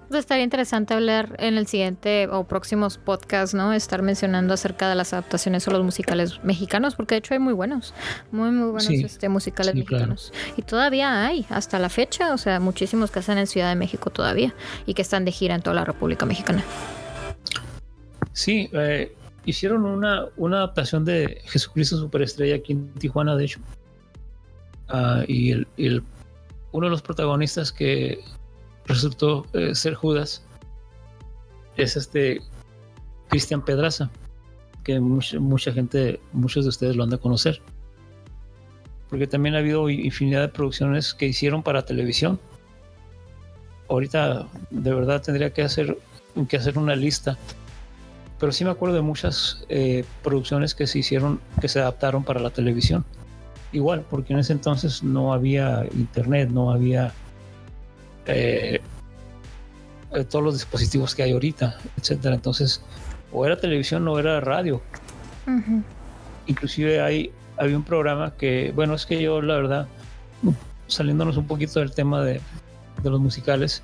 Pues 0.09 0.21
estaría 0.21 0.43
interesante 0.43 0.95
hablar 0.95 1.37
en 1.39 1.57
el 1.57 1.69
siguiente 1.69 2.27
o 2.33 2.43
próximos 2.43 2.99
podcasts, 2.99 3.55
¿no? 3.55 3.73
Estar 3.73 4.03
mencionando 4.03 4.55
acerca 4.55 4.89
de 4.89 4.97
las 4.97 5.13
adaptaciones 5.13 5.69
o 5.69 5.71
los 5.71 5.85
musicales 5.85 6.43
mexicanos, 6.43 6.97
porque 6.97 7.15
de 7.15 7.19
hecho 7.21 7.35
hay 7.35 7.39
muy 7.39 7.53
buenos, 7.53 7.95
muy, 8.33 8.51
muy 8.51 8.71
buenos 8.71 8.91
este, 8.91 9.29
musicales 9.29 9.75
mexicanos. 9.75 10.33
Y 10.57 10.63
todavía 10.63 11.25
hay, 11.27 11.47
hasta 11.49 11.79
la 11.79 11.91
fecha, 11.91 12.35
o 12.35 12.39
sea, 12.39 12.59
muchísimos 12.59 13.13
que 13.13 13.21
hacen 13.21 13.39
en 13.39 13.47
Ciudad 13.47 13.69
de 13.69 13.77
México 13.77 14.11
todavía 14.11 14.53
y 14.85 14.95
que 14.95 15.03
están 15.03 15.25
de 15.25 15.31
gira 15.31 15.55
en 15.55 15.63
toda 15.63 15.77
la 15.77 15.85
República 15.85 16.27
Mexicana. 16.27 16.65
Sí, 18.41 18.71
eh, 18.73 19.15
hicieron 19.45 19.85
una, 19.85 20.25
una 20.39 20.57
adaptación 20.57 21.05
de 21.05 21.43
Jesucristo 21.45 21.99
Superestrella 21.99 22.55
aquí 22.55 22.73
en 22.73 22.91
Tijuana, 22.95 23.37
de 23.37 23.45
hecho. 23.45 23.61
Ah, 24.89 25.25
y 25.29 25.51
el, 25.51 26.03
uno 26.73 26.87
de 26.87 26.91
los 26.91 27.03
protagonistas 27.03 27.71
que 27.71 28.19
resultó 28.87 29.45
eh, 29.53 29.75
ser 29.75 29.93
Judas 29.93 30.43
es 31.77 31.99
este 31.99 32.41
Cristian 33.29 33.63
Pedraza, 33.63 34.11
que 34.85 34.99
mucha, 35.01 35.71
gente, 35.75 36.19
muchos 36.33 36.65
de 36.65 36.71
ustedes 36.71 36.97
lo 36.97 37.05
han 37.05 37.11
de 37.11 37.19
conocer. 37.19 37.61
Porque 39.11 39.27
también 39.27 39.55
ha 39.55 39.59
habido 39.59 39.91
infinidad 39.91 40.41
de 40.41 40.49
producciones 40.49 41.13
que 41.13 41.27
hicieron 41.27 41.63
para 41.63 41.85
televisión. 41.85 42.41
Ahorita 43.91 44.49
de 44.71 44.95
verdad 44.95 45.21
tendría 45.21 45.53
que 45.53 45.61
hacer, 45.61 45.99
que 46.49 46.57
hacer 46.57 46.79
una 46.79 46.97
lista. 46.97 47.37
Pero 48.41 48.53
sí 48.53 48.65
me 48.65 48.71
acuerdo 48.71 48.97
de 48.97 49.03
muchas 49.03 49.63
eh, 49.69 50.03
producciones 50.25 50.75
que 50.75 50.87
se 50.87 50.99
hicieron, 50.99 51.41
que 51.61 51.69
se 51.69 51.79
adaptaron 51.79 52.25
para 52.25 52.41
la 52.41 52.49
televisión. 52.49 53.05
Igual, 53.71 54.05
porque 54.09 54.33
en 54.33 54.39
ese 54.39 54.55
entonces 54.55 55.03
no 55.03 55.35
había 55.35 55.85
internet, 55.95 56.49
no 56.49 56.71
había 56.73 57.13
eh, 58.27 58.81
eh, 60.15 60.25
todos 60.25 60.43
los 60.43 60.55
dispositivos 60.55 61.15
que 61.15 61.23
hay 61.23 61.33
ahorita, 61.33 61.79
etcétera. 61.99 62.35
Entonces, 62.35 62.83
o 63.31 63.45
era 63.45 63.61
televisión 63.61 64.09
o 64.09 64.19
era 64.19 64.41
radio. 64.41 64.81
Inclusive 66.47 67.03
hay, 67.03 67.33
había 67.59 67.77
un 67.77 67.85
programa 67.85 68.35
que, 68.37 68.73
bueno, 68.75 68.95
es 68.95 69.05
que 69.05 69.21
yo 69.21 69.43
la 69.43 69.57
verdad, 69.57 69.87
saliéndonos 70.87 71.37
un 71.37 71.47
poquito 71.47 71.81
del 71.81 71.93
tema 71.93 72.25
de, 72.25 72.41
de 73.03 73.11
los 73.11 73.21
musicales, 73.21 73.83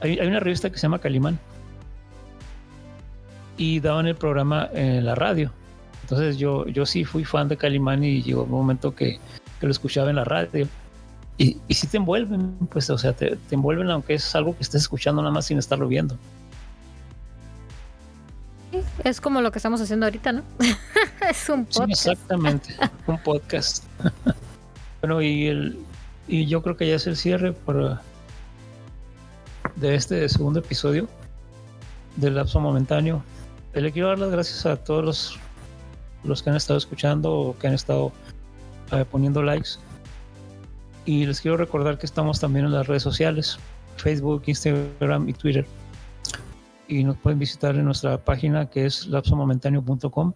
hay, 0.00 0.20
hay, 0.20 0.28
una 0.28 0.38
revista 0.38 0.70
que 0.70 0.76
se 0.76 0.82
llama 0.82 1.00
Calimán 1.00 1.38
y 3.56 3.80
daban 3.80 4.06
el 4.06 4.16
programa 4.16 4.68
en 4.72 5.04
la 5.04 5.14
radio. 5.14 5.50
Entonces 6.02 6.36
yo, 6.36 6.66
yo 6.66 6.84
sí 6.84 7.04
fui 7.04 7.24
fan 7.24 7.48
de 7.48 7.56
Calimán 7.56 8.04
y 8.04 8.22
llegó 8.22 8.44
un 8.44 8.50
momento 8.50 8.94
que, 8.94 9.18
que 9.58 9.66
lo 9.66 9.72
escuchaba 9.72 10.10
en 10.10 10.16
la 10.16 10.24
radio 10.24 10.68
y, 11.36 11.58
y 11.66 11.74
si 11.74 11.86
te 11.86 11.96
envuelven, 11.96 12.56
pues, 12.70 12.88
o 12.90 12.98
sea, 12.98 13.12
te, 13.12 13.36
envuelven 13.50 13.90
aunque 13.90 14.14
es 14.14 14.34
algo 14.34 14.56
que 14.56 14.62
estés 14.62 14.82
escuchando 14.82 15.20
nada 15.22 15.34
más 15.34 15.46
sin 15.46 15.58
estarlo 15.58 15.88
viendo. 15.88 16.16
Es 19.02 19.20
como 19.20 19.40
lo 19.40 19.50
que 19.50 19.58
estamos 19.58 19.80
haciendo 19.80 20.06
ahorita, 20.06 20.32
¿no? 20.32 20.42
es 21.28 21.48
un 21.48 21.64
podcast. 21.64 21.90
exactamente, 21.90 22.74
un 23.06 23.18
podcast. 23.18 23.84
bueno, 25.00 25.22
y, 25.22 25.46
el, 25.46 25.78
y 26.28 26.46
yo 26.46 26.62
creo 26.62 26.76
que 26.76 26.86
ya 26.86 26.96
es 26.96 27.06
el 27.06 27.16
cierre 27.16 27.52
para, 27.52 28.00
de 29.76 29.94
este 29.94 30.28
segundo 30.28 30.60
episodio 30.60 31.08
del 32.16 32.36
lapso 32.36 32.60
momentáneo. 32.60 33.24
Le 33.74 33.92
quiero 33.92 34.08
dar 34.08 34.18
las 34.18 34.30
gracias 34.30 34.66
a 34.66 34.76
todos 34.76 35.04
los, 35.04 35.38
los 36.22 36.42
que 36.42 36.50
han 36.50 36.56
estado 36.56 36.78
escuchando 36.78 37.32
o 37.32 37.58
que 37.58 37.66
han 37.66 37.74
estado 37.74 38.12
eh, 38.92 39.04
poniendo 39.10 39.42
likes 39.42 39.78
y 41.06 41.26
les 41.26 41.40
quiero 41.40 41.56
recordar 41.56 41.98
que 41.98 42.06
estamos 42.06 42.40
también 42.40 42.64
en 42.64 42.72
las 42.72 42.86
redes 42.86 43.02
sociales, 43.02 43.58
Facebook, 43.96 44.42
Instagram 44.46 45.28
y 45.28 45.34
Twitter. 45.34 45.66
Y 46.88 47.04
nos 47.04 47.16
pueden 47.18 47.38
visitar 47.38 47.76
en 47.76 47.84
nuestra 47.84 48.18
página 48.18 48.70
que 48.70 48.86
es 48.86 49.06
lapsomomentáneo.com. 49.06 50.32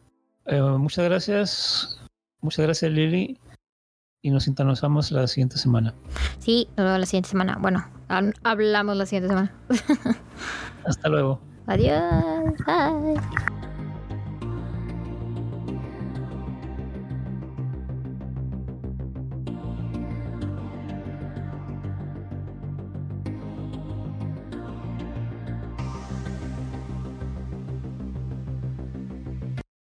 Eh, 0.47 0.61
muchas 0.61 1.05
gracias. 1.05 2.01
Muchas 2.41 2.67
gracias 2.67 2.91
Lili. 2.91 3.39
Y 4.21 4.31
nos 4.31 4.45
sintonizamos 4.45 5.11
la 5.13 5.27
siguiente 5.27 5.59
semana. 5.59 5.95
Sí, 6.39 6.69
la 6.77 7.05
siguiente 7.07 7.31
semana. 7.31 7.57
Bueno, 7.61 7.89
hablamos 8.43 8.97
la 8.97 9.07
siguiente 9.07 9.29
semana. 9.29 9.55
Hasta 10.85 11.09
luego. 11.09 11.48
Adios. 11.69 12.57
Bye. 12.67 13.49